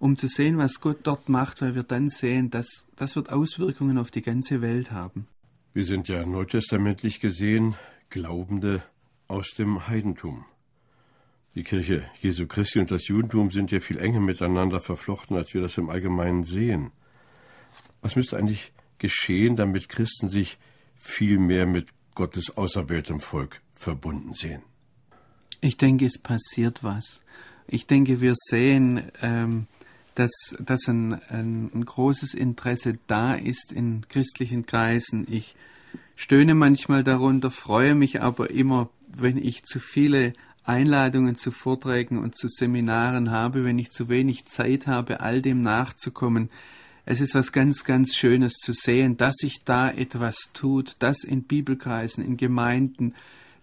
um 0.00 0.16
zu 0.16 0.26
sehen, 0.26 0.58
was 0.58 0.80
Gott 0.80 0.98
dort 1.04 1.28
macht, 1.28 1.62
weil 1.62 1.74
wir 1.74 1.84
dann 1.84 2.08
sehen, 2.08 2.50
dass 2.50 2.86
das 2.96 3.14
wird 3.14 3.30
Auswirkungen 3.30 3.98
auf 3.98 4.10
die 4.10 4.22
ganze 4.22 4.60
Welt 4.60 4.90
haben. 4.90 5.28
Wir 5.72 5.84
sind 5.84 6.08
ja 6.08 6.26
neutestamentlich 6.26 7.20
gesehen 7.20 7.76
Glaubende 8.10 8.82
aus 9.28 9.50
dem 9.50 9.86
Heidentum. 9.86 10.44
Die 11.54 11.62
Kirche 11.62 12.04
Jesu 12.20 12.46
Christi 12.46 12.80
und 12.80 12.90
das 12.90 13.06
Judentum 13.06 13.50
sind 13.50 13.70
ja 13.70 13.80
viel 13.80 13.98
enger 13.98 14.20
miteinander 14.20 14.80
verflochten, 14.80 15.36
als 15.36 15.54
wir 15.54 15.60
das 15.60 15.78
im 15.78 15.90
Allgemeinen 15.90 16.42
sehen. 16.42 16.90
Was 18.00 18.16
müsste 18.16 18.36
eigentlich 18.36 18.72
geschehen, 18.98 19.56
damit 19.56 19.88
Christen 19.88 20.28
sich 20.28 20.58
viel 20.96 21.38
mehr 21.38 21.66
mit 21.66 21.90
Gottes 22.14 22.56
auserwähltem 22.56 23.20
Volk 23.20 23.60
verbunden 23.74 24.32
sehen? 24.32 24.62
Ich 25.60 25.76
denke, 25.76 26.06
es 26.06 26.18
passiert 26.18 26.82
was. 26.82 27.22
Ich 27.66 27.86
denke, 27.86 28.20
wir 28.20 28.34
sehen, 28.34 29.10
ähm, 29.20 29.66
dass, 30.14 30.32
dass 30.58 30.88
ein, 30.88 31.14
ein, 31.28 31.70
ein, 31.74 31.84
großes 31.84 32.34
Interesse 32.34 32.98
da 33.06 33.34
ist 33.34 33.72
in 33.72 34.06
christlichen 34.08 34.66
Kreisen. 34.66 35.26
Ich 35.30 35.54
stöhne 36.16 36.54
manchmal 36.54 37.04
darunter, 37.04 37.50
freue 37.50 37.94
mich 37.94 38.20
aber 38.20 38.50
immer 38.50 38.90
wenn 39.16 39.36
ich 39.36 39.64
zu 39.64 39.80
viele 39.80 40.32
Einladungen 40.64 41.36
zu 41.36 41.50
Vorträgen 41.50 42.18
und 42.18 42.36
zu 42.36 42.46
Seminaren 42.48 43.30
habe, 43.30 43.64
wenn 43.64 43.78
ich 43.78 43.90
zu 43.90 44.08
wenig 44.08 44.46
Zeit 44.46 44.86
habe, 44.86 45.20
all 45.20 45.40
dem 45.40 45.62
nachzukommen. 45.62 46.50
Es 47.10 47.22
ist 47.22 47.34
was 47.34 47.52
ganz, 47.52 47.84
ganz 47.84 48.16
Schönes 48.16 48.58
zu 48.58 48.74
sehen, 48.74 49.16
dass 49.16 49.36
sich 49.36 49.64
da 49.64 49.90
etwas 49.90 50.50
tut, 50.52 50.96
dass 50.98 51.24
in 51.24 51.44
Bibelkreisen, 51.44 52.22
in 52.22 52.36
Gemeinden 52.36 53.14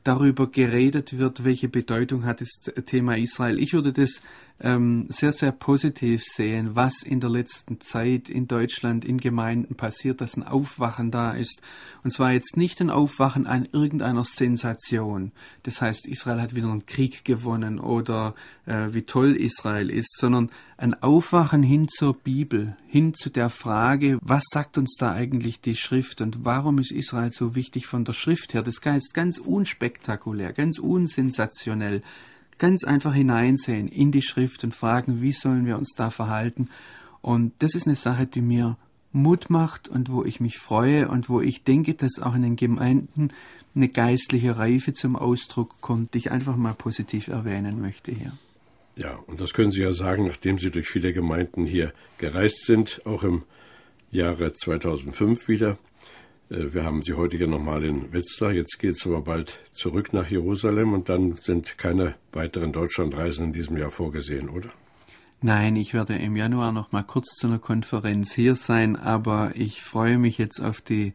darüber 0.03 0.49
geredet 0.49 1.19
wird, 1.19 1.43
welche 1.43 1.69
Bedeutung 1.69 2.25
hat 2.25 2.41
das 2.41 2.49
Thema 2.88 3.19
Israel. 3.19 3.60
Ich 3.60 3.73
würde 3.73 3.93
das 3.93 4.23
ähm, 4.61 5.07
sehr, 5.09 5.33
sehr 5.33 5.51
positiv 5.51 6.23
sehen, 6.23 6.75
was 6.75 7.03
in 7.03 7.19
der 7.19 7.29
letzten 7.29 7.81
Zeit 7.81 8.29
in 8.29 8.47
Deutschland 8.47 9.03
in 9.03 9.17
Gemeinden 9.17 9.75
passiert, 9.75 10.21
dass 10.21 10.37
ein 10.37 10.43
Aufwachen 10.43 11.11
da 11.11 11.31
ist. 11.31 11.61
Und 12.03 12.11
zwar 12.11 12.31
jetzt 12.31 12.55
nicht 12.55 12.79
ein 12.79 12.89
Aufwachen 12.89 13.47
an 13.47 13.67
irgendeiner 13.71 14.23
Sensation. 14.23 15.33
Das 15.63 15.81
heißt, 15.81 16.07
Israel 16.07 16.41
hat 16.41 16.55
wieder 16.55 16.69
einen 16.69 16.85
Krieg 16.85 17.25
gewonnen 17.25 17.79
oder 17.79 18.33
äh, 18.65 18.87
wie 18.91 19.01
toll 19.01 19.35
Israel 19.35 19.89
ist, 19.89 20.15
sondern 20.17 20.49
ein 20.77 20.93
Aufwachen 21.01 21.63
hin 21.63 21.89
zur 21.89 22.13
Bibel, 22.13 22.77
hin 22.87 23.13
zu 23.13 23.29
der 23.29 23.49
Frage, 23.49 24.19
was 24.21 24.43
sagt 24.49 24.77
uns 24.77 24.95
da 24.97 25.11
eigentlich 25.11 25.59
die 25.59 25.75
Schrift 25.75 26.21
und 26.21 26.45
warum 26.45 26.79
ist 26.79 26.91
Israel 26.91 27.31
so 27.31 27.55
wichtig 27.55 27.87
von 27.87 28.05
der 28.05 28.13
Schrift 28.13 28.53
her? 28.53 28.61
Das 28.61 28.79
heißt 28.83 29.13
ganz 29.13 29.37
unspektakulär, 29.37 30.53
ganz 30.53 30.79
unsensationell 30.79 32.03
ganz 32.57 32.83
einfach 32.83 33.13
hineinsehen 33.13 33.87
in 33.87 34.11
die 34.11 34.21
Schrift 34.21 34.63
und 34.63 34.73
fragen, 34.73 35.21
wie 35.21 35.31
sollen 35.31 35.65
wir 35.65 35.77
uns 35.77 35.93
da 35.95 36.09
verhalten. 36.09 36.69
Und 37.21 37.53
das 37.59 37.75
ist 37.75 37.87
eine 37.87 37.95
Sache, 37.95 38.27
die 38.27 38.41
mir 38.41 38.77
Mut 39.11 39.49
macht 39.49 39.87
und 39.87 40.11
wo 40.11 40.23
ich 40.23 40.39
mich 40.39 40.57
freue 40.57 41.07
und 41.07 41.29
wo 41.29 41.41
ich 41.41 41.63
denke, 41.63 41.93
dass 41.93 42.21
auch 42.21 42.35
in 42.35 42.43
den 42.43 42.55
Gemeinden 42.55 43.29
eine 43.73 43.89
geistliche 43.89 44.57
Reife 44.57 44.93
zum 44.93 45.15
Ausdruck 45.15 45.81
kommt, 45.81 46.13
die 46.13 46.19
ich 46.19 46.31
einfach 46.31 46.55
mal 46.55 46.73
positiv 46.73 47.27
erwähnen 47.27 47.81
möchte 47.81 48.11
hier. 48.11 48.33
Ja, 48.95 49.19
und 49.27 49.41
das 49.41 49.53
können 49.53 49.71
Sie 49.71 49.81
ja 49.81 49.91
sagen, 49.91 50.25
nachdem 50.25 50.57
Sie 50.57 50.69
durch 50.69 50.87
viele 50.87 51.11
Gemeinden 51.11 51.65
hier 51.65 51.93
gereist 52.17 52.65
sind, 52.65 53.01
auch 53.05 53.23
im 53.23 53.43
Jahre 54.11 54.53
2005 54.53 55.47
wieder. 55.47 55.77
Äh, 56.49 56.73
wir 56.73 56.84
haben 56.84 57.01
sie 57.01 57.13
heute 57.13 57.38
hier 57.38 57.47
nochmal 57.47 57.84
in 57.84 58.13
Wetzlar. 58.13 58.51
Jetzt 58.51 58.79
geht 58.79 58.95
es 58.95 59.05
aber 59.05 59.21
bald 59.21 59.60
zurück 59.71 60.13
nach 60.13 60.29
Jerusalem 60.29 60.93
und 60.93 61.10
dann 61.10 61.36
sind 61.38 61.77
keine 61.77 62.15
weiteren 62.31 62.71
Deutschlandreisen 62.71 63.47
in 63.47 63.53
diesem 63.53 63.77
Jahr 63.77 63.91
vorgesehen, 63.91 64.49
oder? 64.49 64.69
Nein, 65.41 65.75
ich 65.75 65.93
werde 65.93 66.15
im 66.15 66.36
Januar 66.36 66.71
noch 66.71 66.91
mal 66.91 67.03
kurz 67.03 67.36
zu 67.36 67.47
einer 67.47 67.60
Konferenz 67.60 68.34
hier 68.34 68.55
sein, 68.55 68.95
aber 68.95 69.51
ich 69.55 69.81
freue 69.81 70.17
mich 70.17 70.38
jetzt 70.38 70.60
auf 70.60 70.81
die 70.81 71.13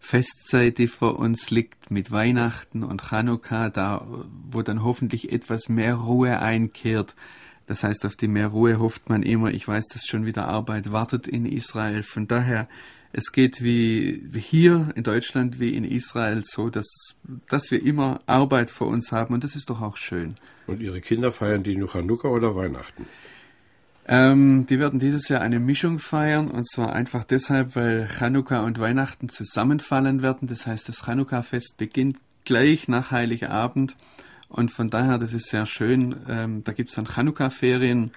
Festzeit, 0.00 0.78
die 0.78 0.86
vor 0.86 1.18
uns 1.18 1.50
liegt, 1.50 1.90
mit 1.90 2.10
Weihnachten 2.10 2.82
und 2.82 3.02
Chanukka, 3.02 3.70
da, 3.70 4.06
wo 4.50 4.62
dann 4.62 4.82
hoffentlich 4.82 5.32
etwas 5.32 5.68
mehr 5.68 5.94
Ruhe 5.96 6.40
einkehrt. 6.40 7.14
Das 7.66 7.84
heißt, 7.84 8.06
auf 8.06 8.16
die 8.16 8.28
mehr 8.28 8.48
Ruhe 8.48 8.78
hofft 8.78 9.10
man 9.10 9.22
immer. 9.22 9.52
Ich 9.52 9.68
weiß, 9.68 9.88
dass 9.92 10.06
schon 10.06 10.24
wieder 10.24 10.48
Arbeit 10.48 10.90
wartet 10.90 11.28
in 11.28 11.44
Israel. 11.44 12.02
Von 12.02 12.26
daher 12.26 12.68
es 13.12 13.32
geht 13.32 13.62
wie, 13.62 14.30
hier 14.34 14.92
in 14.94 15.02
Deutschland 15.02 15.60
wie 15.60 15.74
in 15.74 15.84
Israel 15.84 16.42
so, 16.44 16.68
dass, 16.68 17.20
dass 17.48 17.70
wir 17.70 17.82
immer 17.82 18.20
Arbeit 18.26 18.70
vor 18.70 18.88
uns 18.88 19.12
haben 19.12 19.34
und 19.34 19.44
das 19.44 19.56
ist 19.56 19.70
doch 19.70 19.80
auch 19.80 19.96
schön. 19.96 20.36
Und 20.66 20.80
Ihre 20.80 21.00
Kinder 21.00 21.32
feiern 21.32 21.62
die 21.62 21.76
nur 21.76 21.88
Chanukka 21.88 22.28
oder 22.28 22.54
Weihnachten? 22.54 23.06
Ähm, 24.06 24.66
die 24.68 24.78
werden 24.78 24.98
dieses 25.00 25.28
Jahr 25.28 25.40
eine 25.40 25.60
Mischung 25.60 25.98
feiern 25.98 26.50
und 26.50 26.68
zwar 26.68 26.92
einfach 26.92 27.24
deshalb, 27.24 27.76
weil 27.76 28.08
Chanukka 28.08 28.64
und 28.64 28.78
Weihnachten 28.78 29.28
zusammenfallen 29.28 30.22
werden. 30.22 30.48
Das 30.48 30.66
heißt, 30.66 30.88
das 30.88 31.04
Chanukka-Fest 31.04 31.76
beginnt 31.76 32.18
gleich 32.44 32.88
nach 32.88 33.10
Heiligabend 33.10 33.96
und 34.48 34.70
von 34.70 34.88
daher, 34.88 35.18
das 35.18 35.34
ist 35.34 35.50
sehr 35.50 35.66
schön. 35.66 36.16
Ähm, 36.28 36.64
da 36.64 36.72
gibt 36.72 36.90
es 36.90 36.96
dann 36.96 37.06
Chanukka-Ferien. 37.06 38.12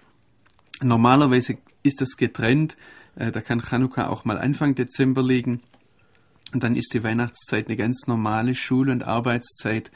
Normalerweise 0.82 1.58
ist 1.84 2.02
das 2.02 2.16
getrennt. 2.18 2.78
Äh, 3.16 3.32
da 3.32 3.42
kann 3.42 3.62
Chanukka 3.62 4.08
auch 4.08 4.26
mal 4.26 4.38
Anfang 4.38 4.76
Dezember 4.76 5.24
liegen. 5.24 5.62
Und 6.54 6.64
dann 6.64 6.76
ist 6.76 6.94
die 6.94 7.04
Weihnachtszeit 7.04 7.68
eine 7.68 7.78
ganz 7.78 8.08
normale 8.08 8.54
Schul- 8.54 8.90
und 8.90 9.04
Arbeitszeit. 9.04 9.92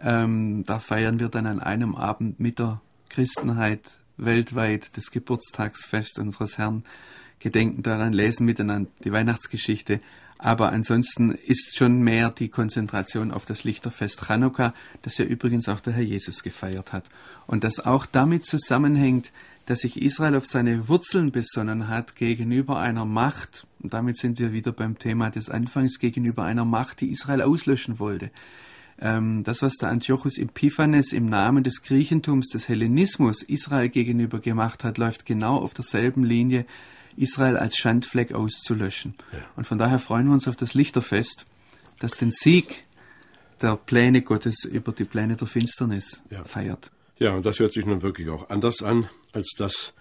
Ähm, 0.00 0.64
da 0.64 0.78
feiern 0.78 1.20
wir 1.20 1.28
dann 1.28 1.46
an 1.46 1.60
einem 1.60 1.94
Abend 1.94 2.40
mit 2.40 2.58
der 2.58 2.80
Christenheit 3.08 3.82
weltweit 4.16 4.96
das 4.96 5.10
Geburtstagsfest 5.10 6.18
unseres 6.18 6.58
Herrn, 6.58 6.84
gedenken 7.38 7.82
daran, 7.82 8.12
lesen 8.12 8.46
miteinander 8.46 8.90
die 9.04 9.12
Weihnachtsgeschichte. 9.12 10.00
Aber 10.38 10.70
ansonsten 10.70 11.32
ist 11.32 11.76
schon 11.76 12.00
mehr 12.00 12.30
die 12.30 12.48
Konzentration 12.48 13.32
auf 13.32 13.44
das 13.44 13.64
Lichterfest 13.64 14.26
Chanukka, 14.26 14.72
das 15.02 15.18
ja 15.18 15.24
übrigens 15.24 15.68
auch 15.68 15.80
der 15.80 15.94
Herr 15.94 16.04
Jesus 16.04 16.44
gefeiert 16.44 16.92
hat. 16.92 17.08
Und 17.46 17.64
das 17.64 17.80
auch 17.84 18.06
damit 18.06 18.46
zusammenhängt, 18.46 19.32
dass 19.68 19.80
sich 19.80 20.00
Israel 20.00 20.34
auf 20.34 20.46
seine 20.46 20.88
Wurzeln 20.88 21.30
besonnen 21.30 21.88
hat 21.88 22.16
gegenüber 22.16 22.78
einer 22.78 23.04
Macht, 23.04 23.66
und 23.82 23.92
damit 23.92 24.16
sind 24.16 24.38
wir 24.38 24.54
wieder 24.54 24.72
beim 24.72 24.98
Thema 24.98 25.28
des 25.28 25.50
Anfangs, 25.50 25.98
gegenüber 25.98 26.44
einer 26.44 26.64
Macht, 26.64 27.02
die 27.02 27.10
Israel 27.10 27.42
auslöschen 27.42 27.98
wollte. 27.98 28.30
Ähm, 28.98 29.44
das, 29.44 29.60
was 29.60 29.74
der 29.74 29.90
Antiochus 29.90 30.38
Epiphanes 30.38 31.12
im 31.12 31.26
Namen 31.26 31.64
des 31.64 31.82
Griechentums, 31.82 32.48
des 32.48 32.70
Hellenismus 32.70 33.42
Israel 33.42 33.90
gegenüber 33.90 34.38
gemacht 34.38 34.84
hat, 34.84 34.96
läuft 34.96 35.26
genau 35.26 35.58
auf 35.58 35.74
derselben 35.74 36.24
Linie, 36.24 36.64
Israel 37.18 37.58
als 37.58 37.76
Schandfleck 37.76 38.32
auszulöschen. 38.32 39.16
Ja. 39.32 39.40
Und 39.56 39.66
von 39.66 39.76
daher 39.76 39.98
freuen 39.98 40.28
wir 40.28 40.32
uns 40.32 40.48
auf 40.48 40.56
das 40.56 40.72
Lichterfest, 40.72 41.44
das 41.98 42.12
den 42.12 42.30
Sieg 42.30 42.84
der 43.60 43.76
Pläne 43.76 44.22
Gottes 44.22 44.64
über 44.64 44.92
die 44.92 45.04
Pläne 45.04 45.36
der 45.36 45.46
Finsternis 45.46 46.22
ja. 46.30 46.42
feiert. 46.44 46.90
Ja, 47.18 47.34
und 47.34 47.44
das 47.44 47.58
hört 47.58 47.72
sich 47.74 47.84
nun 47.84 48.00
wirklich 48.00 48.30
auch 48.30 48.48
anders 48.48 48.82
an 48.82 49.10
als 49.32 49.52
das, 49.56 49.94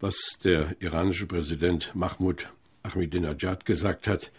was 0.00 0.16
der 0.42 0.76
iranische 0.80 1.26
Präsident 1.26 1.94
Mahmoud 1.94 2.50
Ahmadinejad 2.82 3.66
gesagt 3.66 4.06
hat. 4.06 4.30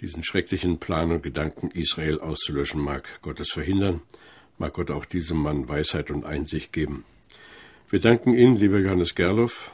Diesen 0.00 0.24
schrecklichen 0.24 0.78
Plan 0.78 1.12
und 1.12 1.22
Gedanken, 1.22 1.70
Israel 1.70 2.20
auszulöschen, 2.20 2.80
mag 2.80 3.22
Gott 3.22 3.40
es 3.40 3.50
verhindern, 3.50 4.02
mag 4.58 4.74
Gott 4.74 4.90
auch 4.90 5.04
diesem 5.04 5.38
Mann 5.38 5.68
Weisheit 5.68 6.10
und 6.10 6.24
Einsicht 6.24 6.72
geben. 6.72 7.04
Wir 7.90 8.00
danken 8.00 8.34
Ihnen, 8.34 8.56
lieber 8.56 8.78
Johannes 8.78 9.14
Gerloff. 9.14 9.72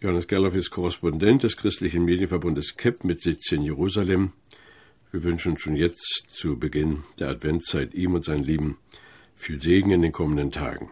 Johannes 0.00 0.26
Gerloff 0.26 0.54
ist 0.54 0.70
Korrespondent 0.70 1.42
des 1.42 1.56
christlichen 1.56 2.04
Medienverbundes 2.04 2.76
KEP 2.76 3.04
mit 3.04 3.20
Sitz 3.20 3.52
in 3.52 3.62
Jerusalem. 3.62 4.32
Wir 5.10 5.22
wünschen 5.22 5.58
schon 5.58 5.76
jetzt 5.76 6.26
zu 6.28 6.58
Beginn 6.58 7.04
der 7.18 7.28
Adventszeit 7.28 7.94
ihm 7.94 8.14
und 8.14 8.24
seinen 8.24 8.42
Lieben 8.42 8.78
viel 9.36 9.60
Segen 9.60 9.90
in 9.90 10.02
den 10.02 10.12
kommenden 10.12 10.50
Tagen. 10.50 10.90